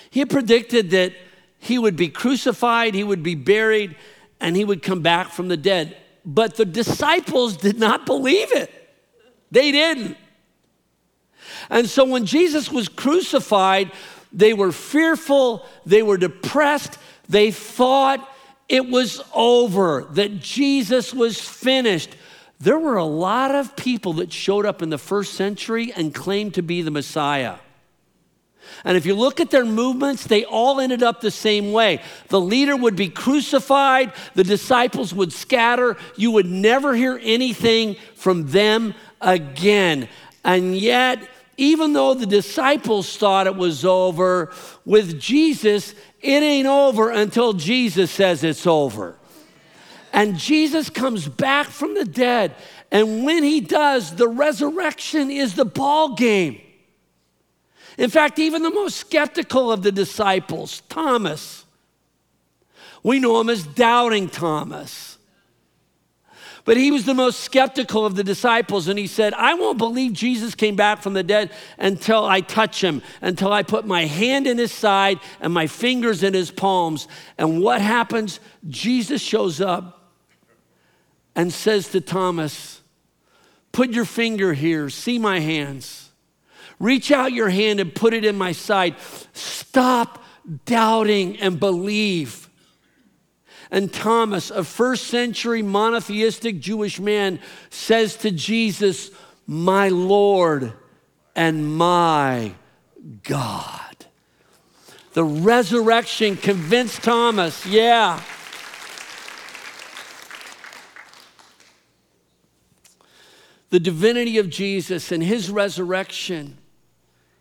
he 0.10 0.20
had 0.20 0.30
predicted 0.30 0.90
that 0.92 1.14
he 1.62 1.78
would 1.78 1.96
be 1.96 2.10
crucified, 2.10 2.96
he 2.96 3.04
would 3.04 3.22
be 3.22 3.36
buried, 3.36 3.96
and 4.40 4.56
he 4.56 4.66
would 4.66 4.82
come 4.82 5.02
back 5.02 5.30
from 5.30 5.48
the 5.48 5.56
dead. 5.56 5.96
But 6.26 6.56
the 6.56 6.66
disciples 6.66 7.56
did 7.56 7.78
not 7.78 8.08
believe 8.08 8.52
it. 8.52 8.72
They 9.52 9.72
didn't. 9.72 10.18
And 11.70 11.88
so 11.88 12.04
when 12.04 12.26
Jesus 12.26 12.72
was 12.72 12.90
crucified, 12.90 13.92
they 14.34 14.54
were 14.54 14.72
fearful, 14.72 15.64
they 15.86 16.02
were 16.02 16.18
depressed, 16.18 16.98
they 17.30 17.52
thought 17.52 18.28
it 18.68 18.90
was 18.90 19.22
over, 19.32 20.08
that 20.14 20.40
Jesus 20.40 21.14
was 21.14 21.40
finished. 21.40 22.16
There 22.60 22.80
were 22.80 22.98
a 22.98 23.06
lot 23.06 23.54
of 23.54 23.76
people 23.76 24.14
that 24.14 24.34
showed 24.34 24.66
up 24.66 24.82
in 24.82 24.90
the 24.90 24.98
first 24.98 25.36
century 25.36 25.94
and 25.96 26.12
claimed 26.12 26.56
to 26.56 26.64
be 26.64 26.82
the 26.82 26.90
Messiah. 26.90 27.58
And 28.84 28.98
if 28.98 29.06
you 29.06 29.16
look 29.16 29.40
at 29.40 29.52
their 29.52 29.66
movements, 29.66 30.26
they 30.26 30.46
all 30.46 30.80
ended 30.80 31.04
up 31.04 31.22
the 31.22 31.32
same 31.32 31.72
way. 31.72 32.02
The 32.28 32.40
leader 32.40 32.76
would 32.76 32.96
be 32.96 33.10
crucified, 33.10 34.14
the 34.36 34.44
disciples 34.44 35.14
would 35.14 35.34
scatter, 35.34 35.98
you 36.16 36.32
would 36.32 36.48
never 36.48 36.96
hear 36.96 37.20
anything 37.22 37.96
from 38.16 38.48
them 38.48 38.94
again. 39.22 40.10
And 40.44 40.76
yet, 40.76 41.20
even 41.58 41.94
though 41.94 42.14
the 42.14 42.26
disciples 42.26 43.16
thought 43.18 43.46
it 43.48 43.56
was 43.56 43.86
over, 43.86 44.52
with 44.86 45.20
Jesus, 45.20 45.94
it 46.22 46.44
ain't 46.44 46.68
over 46.68 47.12
until 47.12 47.54
Jesus 47.54 48.10
says 48.10 48.44
it's 48.44 48.66
over. 48.66 49.16
And 50.14 50.38
Jesus 50.38 50.90
comes 50.90 51.28
back 51.28 51.68
from 51.68 51.94
the 51.94 52.06
dead. 52.06 52.56
And 52.92 53.26
when 53.26 53.44
he 53.44 53.62
does, 53.62 54.16
the 54.16 54.28
resurrection 54.28 55.32
is 55.32 55.56
the 55.56 55.66
ball 55.66 56.16
game. 56.16 56.62
In 58.02 58.10
fact, 58.10 58.40
even 58.40 58.64
the 58.64 58.72
most 58.72 58.98
skeptical 58.98 59.72
of 59.72 59.84
the 59.84 59.92
disciples, 59.92 60.82
Thomas, 60.90 61.66
we 63.04 63.20
know 63.20 63.40
him 63.40 63.48
as 63.48 63.62
Doubting 63.62 64.28
Thomas. 64.28 65.20
But 66.66 66.78
he 66.78 66.90
was 66.90 67.06
the 67.06 67.14
most 67.14 67.42
skeptical 67.42 68.04
of 68.04 68.16
the 68.16 68.24
disciples, 68.24 68.88
and 68.88 68.98
he 68.98 69.06
said, 69.06 69.36
I 69.36 69.54
won't 69.54 69.78
believe 69.78 70.14
Jesus 70.14 70.56
came 70.56 70.76
back 70.76 71.04
from 71.04 71.14
the 71.14 71.22
dead 71.22 71.52
until 71.78 72.26
I 72.26 72.42
touch 72.42 72.84
him, 72.84 73.04
until 73.22 73.54
I 73.54 73.62
put 73.62 73.86
my 73.86 74.06
hand 74.06 74.48
in 74.48 74.58
his 74.58 74.72
side 74.72 75.20
and 75.40 75.54
my 75.54 75.68
fingers 75.68 76.24
in 76.24 76.34
his 76.34 76.50
palms. 76.50 77.08
And 77.38 77.62
what 77.62 77.82
happens? 77.82 78.40
Jesus 78.68 79.22
shows 79.22 79.62
up 79.62 80.10
and 81.36 81.54
says 81.54 81.90
to 81.90 82.02
Thomas, 82.02 82.82
Put 83.72 83.92
your 83.92 84.06
finger 84.06 84.54
here, 84.54 84.90
see 84.90 85.20
my 85.20 85.40
hands. 85.40 86.11
Reach 86.82 87.12
out 87.12 87.32
your 87.32 87.50
hand 87.50 87.80
and 87.80 87.94
put 87.94 88.12
it 88.16 88.26
in 88.26 88.36
my 88.36 88.54
side. 88.54 88.96
Stop 89.34 90.24
doubting 90.66 91.38
and 91.38 91.60
believe. 91.60 92.50
And 93.70 93.94
Thomas, 93.94 94.50
a 94.50 94.64
first 94.64 95.06
century 95.06 95.62
monotheistic 95.62 96.60
Jewish 96.60 97.00
man, 97.00 97.40
says 97.70 98.16
to 98.18 98.32
Jesus, 98.32 99.12
My 99.46 99.90
Lord 99.90 100.74
and 101.36 101.78
my 101.78 102.56
God. 103.22 104.08
The 105.14 105.24
resurrection 105.24 106.36
convinced 106.36 107.04
Thomas, 107.04 107.64
yeah. 107.64 108.24
The 113.70 113.80
divinity 113.80 114.40
of 114.40 114.50
Jesus 114.50 115.12
and 115.12 115.22
his 115.22 115.52
resurrection 115.52 116.58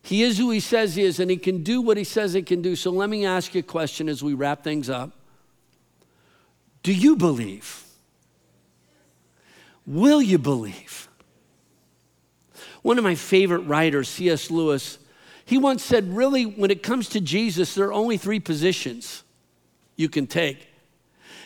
he 0.03 0.23
is 0.23 0.39
who 0.39 0.51
he 0.51 0.61
says 0.61 0.95
he 0.95 1.03
is, 1.03 1.21
and 1.21 1.31
he 1.31 1.37
can 1.37 1.63
do 1.63 1.81
what 1.81 1.97
he 1.97 2.05
says 2.05 2.33
he 2.33 2.43
can 2.43 2.63
do. 2.63 2.75
So 2.75 2.91
let 2.91 3.11
me 3.11 3.27
ask 3.27 3.55
you 3.55 3.61
a 3.61 3.63
question 3.63 4.09
as 4.09 4.23
we 4.23 4.35
wrap 4.35 4.65
things 4.65 4.89
up. 4.89 5.13
Do 6.83 6.93
you 6.93 7.17
believe? 7.17 7.85
Will 9.87 10.23
you 10.23 10.39
believe? 10.39 11.09
One 12.83 12.97
of 12.97 13.05
my 13.05 13.15
favorite 13.15 13.61
writers, 13.61 14.09
C.S. 14.09 14.51
Lewis, 14.51 14.99
he 15.45 15.59
once 15.59 15.85
said, 15.85 16.15
really, 16.15 16.45
when 16.45 16.71
it 16.71 16.83
comes 16.83 17.09
to 17.11 17.21
Jesus, 17.21 17.75
there 17.75 17.87
are 17.87 17.93
only 17.93 18.17
three 18.17 18.41
positions 18.41 19.23
you 19.97 20.09
can 20.09 20.27
take. 20.27 20.69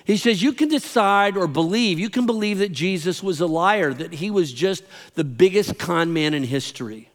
He 0.04 0.16
says, 0.18 0.42
you 0.42 0.52
can 0.52 0.68
decide 0.68 1.36
or 1.36 1.48
believe, 1.48 1.98
you 1.98 2.10
can 2.10 2.26
believe 2.26 2.58
that 2.58 2.70
Jesus 2.70 3.22
was 3.22 3.40
a 3.40 3.46
liar, 3.46 3.94
that 3.94 4.12
he 4.12 4.30
was 4.30 4.52
just 4.52 4.84
the 5.14 5.24
biggest 5.24 5.78
con 5.78 6.12
man 6.12 6.34
in 6.34 6.44
history. 6.44 7.08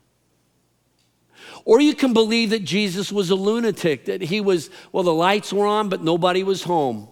Or 1.69 1.79
you 1.79 1.93
can 1.93 2.13
believe 2.13 2.49
that 2.49 2.63
Jesus 2.63 3.11
was 3.11 3.29
a 3.29 3.35
lunatic, 3.35 4.05
that 4.05 4.23
he 4.23 4.41
was, 4.41 4.71
well, 4.91 5.03
the 5.03 5.13
lights 5.13 5.53
were 5.53 5.67
on, 5.67 5.87
but 5.87 6.03
nobody 6.03 6.41
was 6.41 6.63
home. 6.63 7.07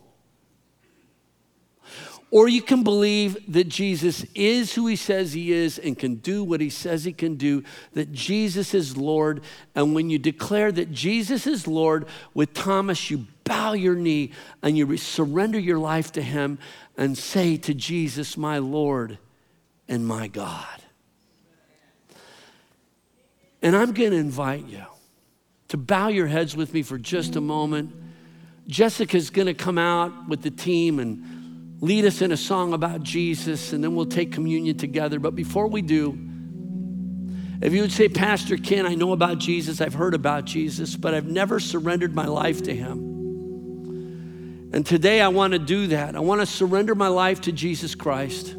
Or 2.32 2.48
you 2.48 2.64
can 2.64 2.82
believe 2.82 3.38
that 3.54 3.70
Jesus 3.70 4.26
is 4.34 4.74
who 4.74 4.88
he 4.88 4.96
says 4.96 5.34
he 5.34 5.52
is 5.52 5.78
and 5.78 5.96
can 5.96 6.16
do 6.16 6.44
what 6.44 6.60
he 6.60 6.72
says 6.72 7.04
he 7.04 7.14
can 7.14 7.36
do, 7.36 7.64
that 7.94 8.12
Jesus 8.12 8.74
is 8.74 8.98
Lord. 8.98 9.44
And 9.76 9.94
when 9.94 10.10
you 10.10 10.18
declare 10.18 10.72
that 10.72 10.92
Jesus 10.92 11.46
is 11.46 11.68
Lord 11.68 12.08
with 12.34 12.56
Thomas, 12.56 13.12
you 13.12 13.28
bow 13.44 13.74
your 13.74 13.94
knee 13.94 14.32
and 14.64 14.76
you 14.76 14.98
surrender 14.98 15.60
your 15.60 15.78
life 15.78 16.12
to 16.14 16.22
him 16.24 16.58
and 16.98 17.16
say 17.16 17.58
to 17.58 17.76
Jesus, 17.76 18.36
My 18.36 18.58
Lord 18.58 19.20
and 19.88 20.08
my 20.08 20.28
God. 20.28 20.82
And 23.62 23.76
I'm 23.76 23.94
going 23.94 24.12
to 24.12 24.18
invite 24.18 24.68
you 24.68 24.84
to 25.70 25.78
bow 25.78 26.08
your 26.08 26.28
heads 26.28 26.56
with 26.56 26.74
me 26.74 26.84
for 26.84 26.98
just 26.98 27.36
a 27.36 27.42
moment. 27.42 27.94
Jessica's 28.68 29.30
going 29.30 29.48
to 29.48 29.54
come 29.54 29.78
out 29.78 30.28
with 30.28 30.42
the 30.42 30.52
team 30.52 31.00
and 31.00 31.82
lead 31.82 32.06
us 32.06 32.22
in 32.22 32.32
a 32.32 32.38
song 32.38 32.74
about 32.74 33.04
Jesus, 33.04 33.74
and 33.74 33.84
then 33.84 33.96
we'll 33.96 34.06
take 34.06 34.32
communion 34.32 34.78
together. 34.78 35.20
But 35.20 35.36
before 35.36 35.68
we 35.68 35.82
do, 35.82 36.18
if 37.62 37.74
you 37.74 37.82
would 37.82 37.92
say, 37.92 38.08
Pastor 38.08 38.58
Ken, 38.58 38.86
I 38.86 38.96
know 38.96 39.14
about 39.14 39.40
Jesus, 39.40 39.82
I've 39.82 39.94
heard 39.94 40.14
about 40.14 40.46
Jesus, 40.46 40.96
but 40.96 41.14
I've 41.14 41.26
never 41.26 41.60
surrendered 41.60 42.14
my 42.14 42.26
life 42.26 42.64
to 42.64 42.76
him. 42.76 43.08
And 44.74 44.86
today 44.86 45.22
I 45.22 45.30
want 45.30 45.54
to 45.54 45.60
do 45.60 45.88
that. 45.88 46.16
I 46.16 46.20
want 46.20 46.42
to 46.42 46.46
surrender 46.46 46.94
my 46.94 47.08
life 47.08 47.42
to 47.42 47.52
Jesus 47.52 47.96
Christ. 47.96 48.54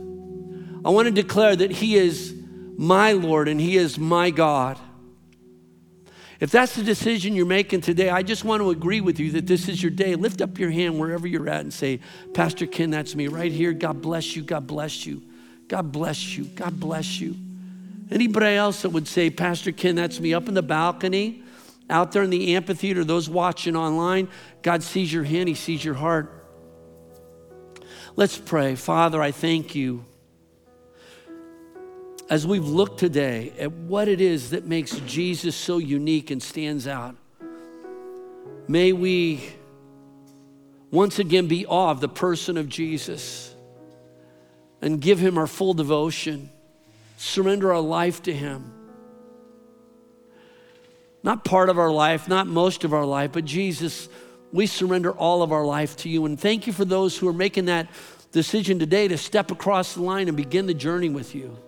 I 0.84 0.90
want 0.90 1.06
to 1.06 1.12
declare 1.12 1.54
that 1.54 1.70
he 1.70 1.96
is 1.96 2.34
my 2.76 3.12
Lord 3.12 3.46
and 3.48 3.60
he 3.60 3.76
is 3.76 3.98
my 3.98 4.30
God. 4.30 4.78
If 6.40 6.52
that's 6.52 6.76
the 6.76 6.84
decision 6.84 7.34
you're 7.34 7.46
making 7.46 7.80
today, 7.80 8.10
I 8.10 8.22
just 8.22 8.44
want 8.44 8.62
to 8.62 8.70
agree 8.70 9.00
with 9.00 9.18
you 9.18 9.32
that 9.32 9.46
this 9.46 9.68
is 9.68 9.82
your 9.82 9.90
day. 9.90 10.14
Lift 10.14 10.40
up 10.40 10.58
your 10.58 10.70
hand 10.70 10.98
wherever 10.98 11.26
you're 11.26 11.48
at 11.48 11.62
and 11.62 11.74
say, 11.74 11.98
Pastor 12.32 12.66
Ken, 12.66 12.90
that's 12.90 13.16
me 13.16 13.26
right 13.26 13.50
here. 13.50 13.72
God 13.72 14.00
bless 14.00 14.36
you. 14.36 14.42
God 14.42 14.66
bless 14.66 15.04
you. 15.04 15.22
God 15.66 15.90
bless 15.90 16.36
you. 16.36 16.44
God 16.44 16.78
bless 16.78 17.20
you. 17.20 17.34
Anybody 18.10 18.54
else 18.54 18.82
that 18.82 18.90
would 18.90 19.08
say, 19.08 19.30
Pastor 19.30 19.72
Ken, 19.72 19.96
that's 19.96 20.20
me 20.20 20.32
up 20.32 20.48
in 20.48 20.54
the 20.54 20.62
balcony, 20.62 21.42
out 21.90 22.12
there 22.12 22.22
in 22.22 22.30
the 22.30 22.54
amphitheater, 22.54 23.04
those 23.04 23.28
watching 23.28 23.74
online, 23.74 24.28
God 24.62 24.82
sees 24.82 25.12
your 25.12 25.24
hand, 25.24 25.48
He 25.48 25.54
sees 25.54 25.84
your 25.84 25.94
heart. 25.94 26.32
Let's 28.14 28.38
pray. 28.38 28.76
Father, 28.76 29.20
I 29.20 29.32
thank 29.32 29.74
you 29.74 30.04
as 32.30 32.46
we've 32.46 32.66
looked 32.66 33.00
today 33.00 33.52
at 33.58 33.72
what 33.72 34.06
it 34.06 34.20
is 34.20 34.50
that 34.50 34.64
makes 34.64 34.92
Jesus 35.00 35.56
so 35.56 35.78
unique 35.78 36.30
and 36.30 36.42
stands 36.42 36.86
out, 36.86 37.16
may 38.66 38.92
we 38.92 39.48
once 40.90 41.18
again 41.18 41.46
be 41.46 41.66
awe 41.66 41.90
of 41.90 42.00
the 42.00 42.08
person 42.08 42.56
of 42.56 42.68
Jesus 42.68 43.54
and 44.82 45.00
give 45.00 45.18
him 45.18 45.38
our 45.38 45.46
full 45.46 45.74
devotion, 45.74 46.50
surrender 47.16 47.72
our 47.72 47.80
life 47.80 48.22
to 48.22 48.32
him. 48.32 48.72
Not 51.22 51.44
part 51.44 51.68
of 51.68 51.78
our 51.78 51.90
life, 51.90 52.28
not 52.28 52.46
most 52.46 52.84
of 52.84 52.92
our 52.92 53.04
life, 53.04 53.32
but 53.32 53.44
Jesus, 53.44 54.08
we 54.52 54.66
surrender 54.66 55.12
all 55.12 55.42
of 55.42 55.50
our 55.50 55.64
life 55.64 55.96
to 55.98 56.08
you. 56.08 56.26
And 56.26 56.38
thank 56.38 56.66
you 56.66 56.72
for 56.72 56.84
those 56.84 57.18
who 57.18 57.26
are 57.28 57.32
making 57.32 57.64
that 57.66 57.88
decision 58.32 58.78
today 58.78 59.08
to 59.08 59.18
step 59.18 59.50
across 59.50 59.94
the 59.94 60.02
line 60.02 60.28
and 60.28 60.36
begin 60.36 60.66
the 60.66 60.74
journey 60.74 61.08
with 61.08 61.34
you. 61.34 61.58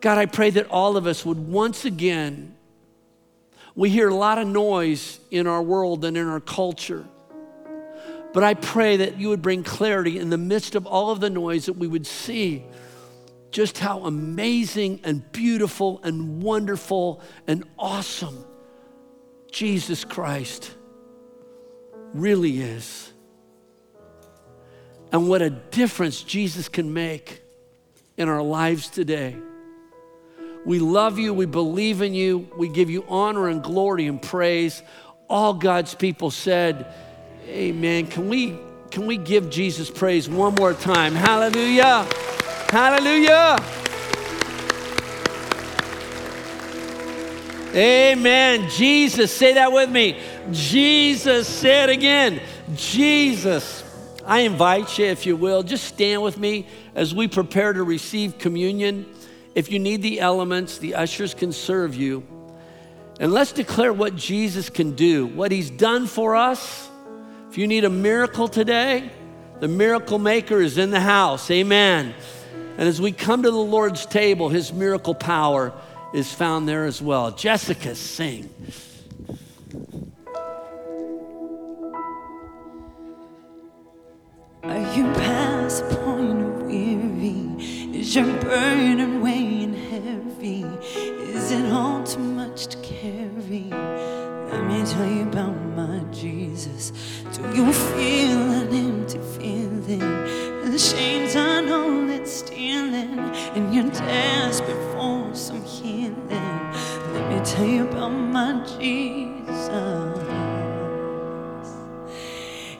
God, 0.00 0.18
I 0.18 0.26
pray 0.26 0.50
that 0.50 0.70
all 0.70 0.96
of 0.96 1.06
us 1.06 1.24
would 1.26 1.38
once 1.38 1.84
again, 1.84 2.56
we 3.74 3.90
hear 3.90 4.08
a 4.08 4.14
lot 4.14 4.38
of 4.38 4.46
noise 4.48 5.20
in 5.30 5.46
our 5.46 5.62
world 5.62 6.04
and 6.04 6.16
in 6.16 6.26
our 6.26 6.40
culture. 6.40 7.06
But 8.32 8.44
I 8.44 8.54
pray 8.54 8.98
that 8.98 9.18
you 9.18 9.28
would 9.30 9.42
bring 9.42 9.62
clarity 9.62 10.18
in 10.18 10.30
the 10.30 10.38
midst 10.38 10.74
of 10.74 10.86
all 10.86 11.10
of 11.10 11.20
the 11.20 11.30
noise, 11.30 11.66
that 11.66 11.74
we 11.74 11.86
would 11.86 12.06
see 12.06 12.64
just 13.50 13.78
how 13.78 14.04
amazing 14.04 15.00
and 15.02 15.30
beautiful 15.32 16.00
and 16.02 16.42
wonderful 16.42 17.20
and 17.46 17.64
awesome 17.78 18.44
Jesus 19.50 20.04
Christ 20.04 20.74
really 22.14 22.60
is. 22.60 23.12
And 25.12 25.28
what 25.28 25.42
a 25.42 25.50
difference 25.50 26.22
Jesus 26.22 26.68
can 26.68 26.94
make 26.94 27.42
in 28.16 28.28
our 28.28 28.42
lives 28.42 28.88
today. 28.88 29.36
We 30.64 30.78
love 30.78 31.18
you. 31.18 31.32
We 31.32 31.46
believe 31.46 32.02
in 32.02 32.14
you. 32.14 32.48
We 32.56 32.68
give 32.68 32.90
you 32.90 33.04
honor 33.08 33.48
and 33.48 33.62
glory 33.62 34.06
and 34.06 34.20
praise. 34.20 34.82
all 35.28 35.54
God's 35.54 35.94
people 35.94 36.30
said, 36.30 36.92
Amen. 37.46 38.06
Can 38.06 38.28
we 38.28 38.58
can 38.90 39.06
we 39.06 39.16
give 39.16 39.50
Jesus 39.50 39.88
praise 39.88 40.28
one 40.28 40.54
more 40.56 40.74
time? 40.74 41.14
Hallelujah. 41.14 42.06
Hallelujah. 42.68 43.56
Amen. 47.72 48.68
Jesus, 48.68 49.32
say 49.32 49.54
that 49.54 49.70
with 49.70 49.90
me. 49.90 50.18
Jesus, 50.50 51.46
say 51.46 51.84
it 51.84 51.90
again. 51.90 52.40
Jesus. 52.74 53.84
I 54.26 54.40
invite 54.40 54.98
you, 54.98 55.06
if 55.06 55.24
you 55.24 55.36
will, 55.36 55.62
just 55.62 55.84
stand 55.84 56.22
with 56.22 56.36
me 56.36 56.66
as 56.96 57.14
we 57.14 57.28
prepare 57.28 57.72
to 57.72 57.84
receive 57.84 58.38
communion. 58.38 59.06
If 59.54 59.70
you 59.70 59.78
need 59.78 60.02
the 60.02 60.20
elements, 60.20 60.78
the 60.78 60.94
ushers 60.94 61.34
can 61.34 61.52
serve 61.52 61.94
you. 61.94 62.26
And 63.18 63.32
let's 63.32 63.52
declare 63.52 63.92
what 63.92 64.16
Jesus 64.16 64.70
can 64.70 64.94
do, 64.94 65.26
what 65.26 65.52
he's 65.52 65.70
done 65.70 66.06
for 66.06 66.36
us. 66.36 66.88
If 67.50 67.58
you 67.58 67.66
need 67.66 67.84
a 67.84 67.90
miracle 67.90 68.48
today, 68.48 69.10
the 69.58 69.68
miracle 69.68 70.18
maker 70.18 70.60
is 70.60 70.78
in 70.78 70.90
the 70.90 71.00
house. 71.00 71.50
Amen. 71.50 72.14
And 72.78 72.88
as 72.88 73.00
we 73.00 73.12
come 73.12 73.42
to 73.42 73.50
the 73.50 73.56
Lord's 73.56 74.06
table, 74.06 74.48
his 74.48 74.72
miracle 74.72 75.14
power 75.14 75.72
is 76.14 76.32
found 76.32 76.66
there 76.66 76.86
as 76.86 77.02
well. 77.02 77.30
Jessica, 77.30 77.94
sing. 77.94 78.48
Are 84.62 84.96
you 84.96 85.12
Is 88.10 88.16
your 88.16 88.40
burden 88.40 89.20
weighing 89.20 89.72
heavy? 89.72 90.64
Is 91.32 91.52
it 91.52 91.70
all 91.70 92.02
too 92.02 92.18
much 92.18 92.66
to 92.66 92.76
carry? 92.78 93.66
Let 93.70 94.64
me 94.64 94.84
tell 94.84 95.08
you 95.08 95.22
about 95.28 95.54
my 95.76 96.00
Jesus. 96.10 96.90
Do 97.32 97.42
you 97.54 97.72
feel 97.72 98.40
an 98.50 98.74
empty 98.74 99.20
feeling? 99.38 100.00
The 100.72 100.76
shames 100.76 101.36
are 101.36 101.62
all 101.72 102.04
that's 102.08 102.32
stealing, 102.32 103.16
and 103.54 103.72
you're 103.72 103.88
desperate 103.92 104.92
for 104.92 105.32
some 105.32 105.62
healing. 105.62 106.16
Let 107.12 107.30
me 107.30 107.40
tell 107.44 107.64
you 107.64 107.86
about 107.86 108.08
my 108.08 108.54
Jesus. 108.76 109.68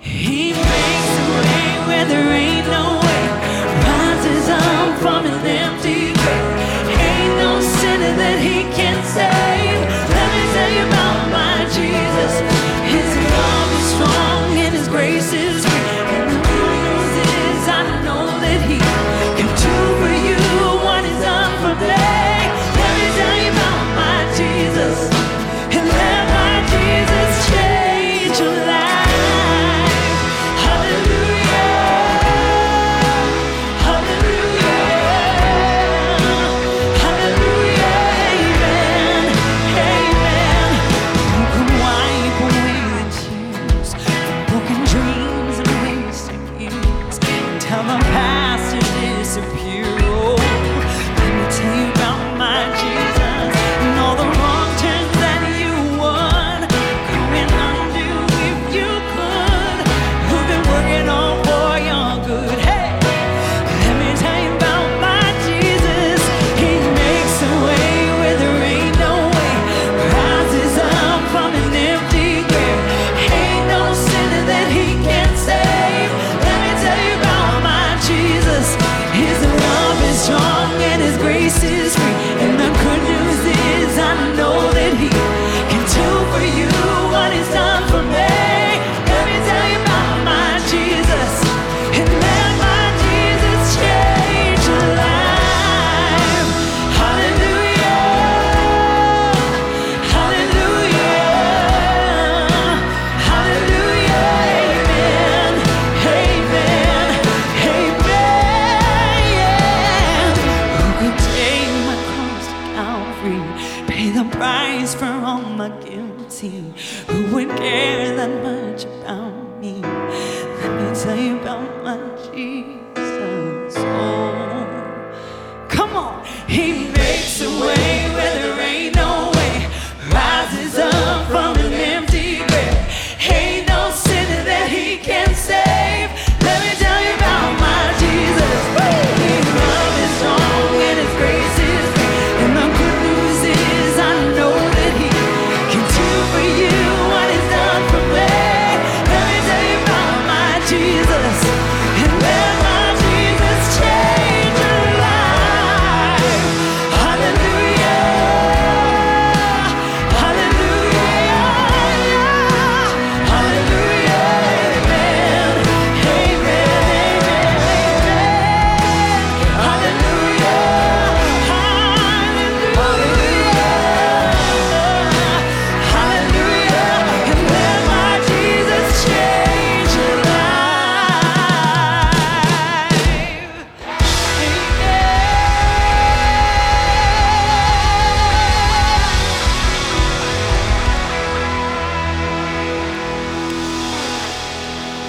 He 0.01 0.55
makes 0.55 1.13
a 1.23 1.29
way 1.39 1.87
where 1.87 2.05
there 2.05 2.33
ain't 2.33 2.67
no 2.67 3.01
way. 3.01 3.10
Up 4.53 4.99
from 4.99 5.27
empty 5.27 5.60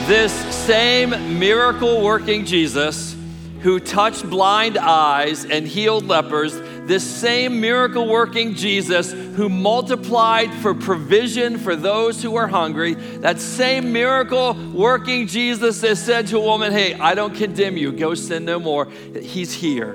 This 0.08 0.34
same 0.66 1.40
miracle 1.40 2.02
working 2.02 2.46
Jesus 2.46 3.16
who 3.62 3.80
touched 3.80 4.28
blind 4.30 4.78
eyes 4.78 5.46
and 5.46 5.68
healed 5.68 6.06
lepers, 6.08 6.60
this 6.88 7.04
same 7.04 7.62
miracle 7.62 8.08
working 8.08 8.56
Jesus 8.56 9.12
who 9.12 9.48
multiplied 9.48 10.52
for 10.56 10.74
provision 10.74 11.58
for 11.60 11.76
those 11.76 12.22
who 12.22 12.32
were 12.32 12.48
hungry, 12.48 12.96
that 12.96 13.40
same 13.40 13.94
miracle 13.94 14.54
working 14.74 15.28
Jesus 15.28 15.80
that 15.82 15.96
said 15.98 16.28
to 16.28 16.38
a 16.38 16.42
woman, 16.42 16.72
Hey, 16.74 16.96
I 16.96 17.14
don't 17.14 17.36
condemn 17.36 17.78
you, 17.78 17.92
go 17.92 18.16
sin 18.16 18.44
no 18.44 18.60
more. 18.60 18.90
He's 19.22 19.54
here. 19.54 19.94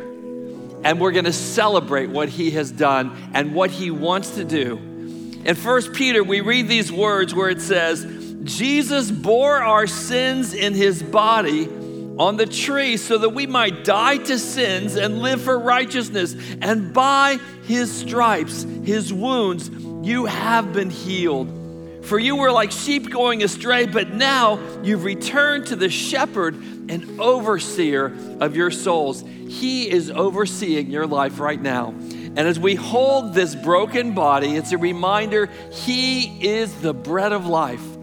And 0.85 1.01
we're 1.01 1.13
gonna 1.13 1.33
celebrate 1.33 2.09
what 2.11 2.29
he 2.29 2.53
has 2.53 2.71
done 2.71 3.31
and 3.35 3.55
what 3.55 3.71
he 3.71 3.91
wants 3.91 4.37
to 4.37 4.45
do. 4.45 4.77
In 5.45 5.55
1 5.55 5.93
Peter, 5.93 6.25
we 6.25 6.41
read 6.41 6.69
these 6.69 6.91
words 6.91 7.35
where 7.35 7.51
it 7.51 7.61
says, 7.61 8.05
Jesus 8.47 9.11
bore 9.11 9.63
our 9.63 9.87
sins 9.87 10.55
in 10.55 10.75
his 10.75 11.03
body 11.03 11.69
on 12.19 12.37
the 12.37 12.47
tree 12.47 12.97
so 12.97 13.19
that 13.19 13.31
we 13.31 13.47
might 13.47 13.85
die 13.85 14.17
to 14.17 14.39
sins 14.39 14.97
and 14.97 15.21
live 15.21 15.43
for 15.43 15.59
righteousness. 15.59 16.35
And 16.63 16.93
by 16.95 17.39
his 17.65 17.93
stripes, 17.93 18.63
his 18.63 19.13
wounds, 19.13 19.71
you 20.03 20.27
have 20.27 20.73
been 20.73 20.91
healed. 20.91 21.53
For 22.05 22.19
you 22.19 22.37
were 22.37 22.53
like 22.53 22.71
sheep 22.71 23.11
going 23.11 23.43
astray, 23.43 23.87
but 23.87 24.13
now 24.13 24.61
you've 24.83 25.05
returned 25.05 25.67
to 25.67 25.77
the 25.77 25.91
shepherd 25.91 26.55
and 26.89 27.21
overseer 27.21 28.17
of 28.41 28.55
your 28.55 28.71
souls. 28.71 29.25
He 29.49 29.91
is 29.91 30.11
overseeing 30.11 30.91
your 30.91 31.07
life 31.07 31.41
right 31.41 31.61
now. 31.61 31.89
And 31.89 32.41
as 32.41 32.61
we 32.61 32.77
hold 32.77 33.35
this 33.35 33.55
broken 33.55 34.13
body, 34.13 34.57
it's 34.57 34.71
a 34.73 34.79
reminder 34.79 35.47
He 35.73 36.47
is 36.47 36.73
the 36.81 36.95
bread 36.95 37.33
of 37.33 37.47
life. 37.47 37.96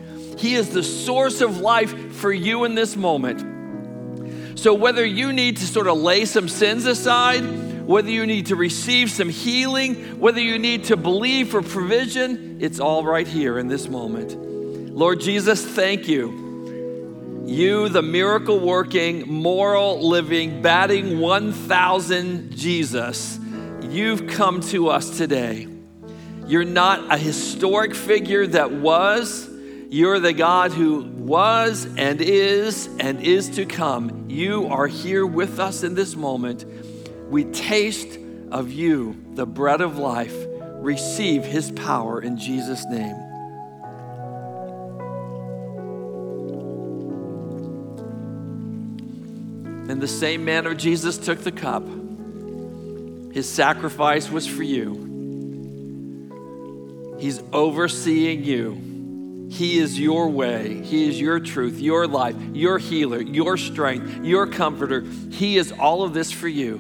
He 0.44 0.56
is 0.56 0.72
the 0.72 0.84
source 0.84 1.40
of 1.40 1.62
life 1.62 2.16
for 2.16 2.30
you 2.30 2.66
in 2.66 2.76
this 2.76 2.98
moment. 2.98 4.60
So, 4.60 4.74
whether 4.74 5.06
you 5.06 5.32
need 5.32 5.56
to 5.56 5.66
sort 5.66 5.88
of 5.88 5.98
lay 5.98 6.26
some 6.26 6.50
sins 6.50 6.86
aside, 6.86 7.88
whether 7.88 8.10
you 8.10 8.26
need 8.26 8.48
to 8.48 8.58
receive 8.58 9.10
some 9.10 9.30
healing, 9.30 10.20
whether 10.20 10.42
you 10.42 10.60
need 10.60 10.84
to 10.86 10.98
believe 10.98 11.48
for 11.48 11.62
provision, 11.62 12.58
it's 12.60 12.82
all 12.82 13.06
right 13.06 13.26
here 13.26 13.58
in 13.58 13.70
this 13.70 13.88
moment. 13.88 14.36
Lord 14.94 15.22
Jesus, 15.22 15.64
thank 15.64 16.10
you. 16.10 17.46
You, 17.46 17.88
the 17.88 18.02
miracle 18.02 18.60
working, 18.60 19.26
moral 19.26 20.06
living, 20.06 20.62
batting 20.62 21.20
1,000 21.20 22.52
Jesus, 22.52 23.40
you've 23.82 24.28
come 24.28 24.60
to 24.60 24.90
us 24.90 25.18
today. 25.18 25.70
You're 26.48 26.66
not 26.66 27.14
a 27.14 27.18
historic 27.18 27.96
figure 27.96 28.46
that 28.48 28.74
was, 28.74 29.50
you're 29.94 30.20
the 30.20 30.34
God 30.34 30.72
who 30.72 31.04
was 31.04 31.86
and 31.98 32.20
is 32.20 32.90
and 33.00 33.22
is 33.22 33.50
to 33.52 33.64
come. 33.64 34.26
You 34.28 34.66
are 34.70 34.88
here 34.88 35.24
with 35.24 35.60
us 35.60 35.84
in 35.84 35.94
this 35.94 36.16
moment. 36.16 36.66
We 37.30 37.44
taste 37.44 38.18
of 38.50 38.72
you, 38.72 39.16
the 39.36 39.46
bread 39.46 39.82
of 39.82 40.00
life. 40.00 40.34
Receive 40.80 41.46
his 41.46 41.70
power 41.70 42.20
in 42.20 42.40
Jesus' 42.40 42.84
name. 42.90 43.16
In 49.92 50.00
the 50.00 50.08
same 50.08 50.44
manner, 50.44 50.74
Jesus 50.74 51.20
took 51.20 51.42
the 51.42 51.52
cup. 51.52 51.84
His 53.32 53.48
sacrifice 53.48 54.28
was 54.32 54.48
for 54.48 54.64
you. 54.64 55.12
He's 57.20 57.44
overseeing 57.54 58.44
you. 58.44 58.93
He 59.54 59.78
is 59.78 60.00
your 60.00 60.30
way. 60.30 60.82
He 60.82 61.08
is 61.08 61.22
your 61.22 61.40
truth, 61.40 61.80
your 61.80 62.08
life, 62.08 62.36
your 62.54 62.80
healer, 62.80 63.22
your 63.22 63.56
strength, 63.56 64.26
your 64.26 64.48
comforter. 64.48 65.02
He 65.30 65.58
is 65.58 65.72
all 65.72 66.02
of 66.02 66.16
this 66.16 66.32
for 66.32 66.48
you. 66.48 66.78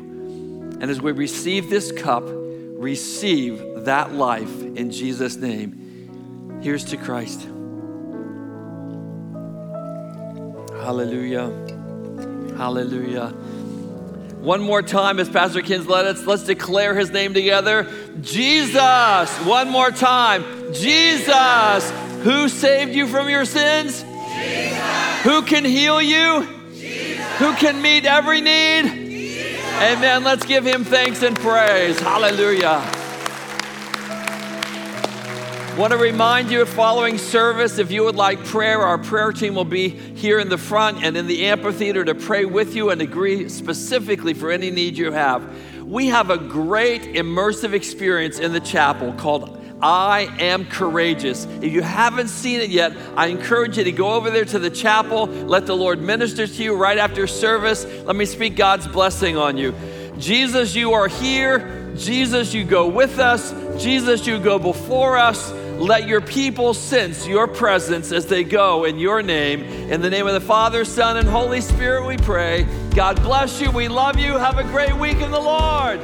And 0.82 0.90
as 0.90 1.00
we 1.00 1.12
receive 1.12 1.70
this 1.70 1.92
cup, 1.92 2.24
receive 2.26 3.62
that 3.86 4.14
life 4.14 4.64
in 4.64 4.90
Jesus' 4.90 5.36
name. 5.36 6.60
Here's 6.64 6.84
to 6.86 6.98
Christ. 6.98 7.44
Hallelujah. 10.82 11.52
Hallelujah. 12.58 13.28
One 14.40 14.62
more 14.62 14.82
time, 14.82 15.20
as 15.20 15.30
Pastor 15.30 15.62
Kins 15.62 15.88
led 15.88 16.06
us, 16.06 16.26
let's 16.26 16.44
declare 16.44 16.96
his 16.96 17.12
name 17.12 17.36
together. 17.36 17.88
Jesus. 18.20 19.30
One 19.46 19.70
more 19.70 19.92
time. 19.92 20.74
Jesus. 20.74 22.03
Who 22.24 22.48
saved 22.48 22.96
you 22.96 23.08
from 23.08 23.28
your 23.30 23.44
sins? 23.44 24.02
Jesus. 24.02 25.22
Who 25.24 25.42
can 25.42 25.66
heal 25.66 26.02
you? 26.02 26.48
Jesus. 26.74 27.26
Who 27.38 27.54
can 27.56 27.82
meet 27.82 28.06
every 28.06 28.40
need? 28.40 28.84
Jesus. 28.84 29.64
Amen. 29.82 30.24
Let's 30.24 30.46
give 30.46 30.66
him 30.66 30.86
thanks 30.86 31.22
and 31.22 31.38
praise. 31.38 32.00
Hallelujah. 32.00 32.80
Want 35.78 35.92
to 35.92 35.98
remind 35.98 36.50
you, 36.50 36.62
of 36.62 36.70
following 36.70 37.18
service, 37.18 37.78
if 37.80 37.92
you 37.92 38.04
would 38.04 38.16
like 38.16 38.46
prayer, 38.46 38.80
our 38.80 39.00
prayer 39.00 39.32
team 39.32 39.56
will 39.56 39.66
be 39.66 39.90
here 39.90 40.40
in 40.40 40.48
the 40.48 40.58
front 40.58 41.04
and 41.04 41.18
in 41.18 41.28
the 41.28 41.48
amphitheater 41.48 42.06
to 42.06 42.16
pray 42.16 42.46
with 42.46 42.76
you 42.76 42.92
and 42.92 43.02
agree 43.02 43.50
specifically 43.50 44.34
for 44.34 44.52
any 44.52 44.72
need 44.72 44.98
you 44.98 45.12
have. 45.12 45.44
We 45.84 46.08
have 46.08 46.30
a 46.30 46.38
great 46.38 47.02
immersive 47.16 47.74
experience 47.74 48.40
in 48.40 48.54
the 48.54 48.60
chapel 48.60 49.14
called 49.14 49.60
I 49.84 50.34
Am 50.40 50.66
Courageous. 50.66 51.46
If 51.62 51.74
you 51.74 51.82
haven't 51.82 52.30
seen 52.30 52.62
it 52.62 52.70
yet, 52.70 52.96
I 53.18 53.28
encourage 53.28 53.78
you 53.78 53.84
to 53.84 53.92
go 53.92 54.14
over 54.14 54.30
there 54.32 54.46
to 54.46 54.58
the 54.58 54.70
chapel, 54.70 55.26
let 55.26 55.66
the 55.66 55.76
Lord 55.76 56.02
minister 56.02 56.48
to 56.48 56.64
you 56.64 56.74
right 56.74 56.98
after 56.98 57.28
service. 57.28 57.86
Let 58.06 58.16
me 58.16 58.24
speak 58.26 58.56
God's 58.56 58.88
blessing 58.88 59.36
on 59.36 59.58
you. 59.58 59.76
Jesus, 60.18 60.74
you 60.74 60.94
are 60.94 61.10
here. 61.10 61.94
Jesus, 61.98 62.54
you 62.54 62.64
go 62.64 62.88
with 62.88 63.20
us. 63.20 63.52
Jesus, 63.82 64.26
you 64.26 64.40
go 64.40 64.58
before 64.58 65.18
us. 65.18 65.52
Let 65.52 66.08
your 66.08 66.22
people 66.22 66.74
sense 66.74 67.28
your 67.28 67.46
presence 67.46 68.14
as 68.14 68.26
they 68.26 68.46
go 68.46 68.86
in 68.86 69.00
your 69.00 69.22
name. 69.22 69.64
In 69.92 70.00
the 70.00 70.10
name 70.10 70.28
of 70.28 70.34
the 70.34 70.40
Father, 70.40 70.86
Son, 70.86 71.18
and 71.18 71.28
Holy 71.28 71.60
Spirit, 71.60 72.08
we 72.08 72.16
pray. 72.16 72.66
God 72.96 73.22
bless 73.22 73.60
you. 73.60 73.70
We 73.70 73.90
love 73.90 74.18
you. 74.18 74.38
Have 74.38 74.60
a 74.60 74.64
great 74.64 74.96
week 74.96 75.18
in 75.18 75.30
the 75.30 75.42
Lord. 75.42 76.00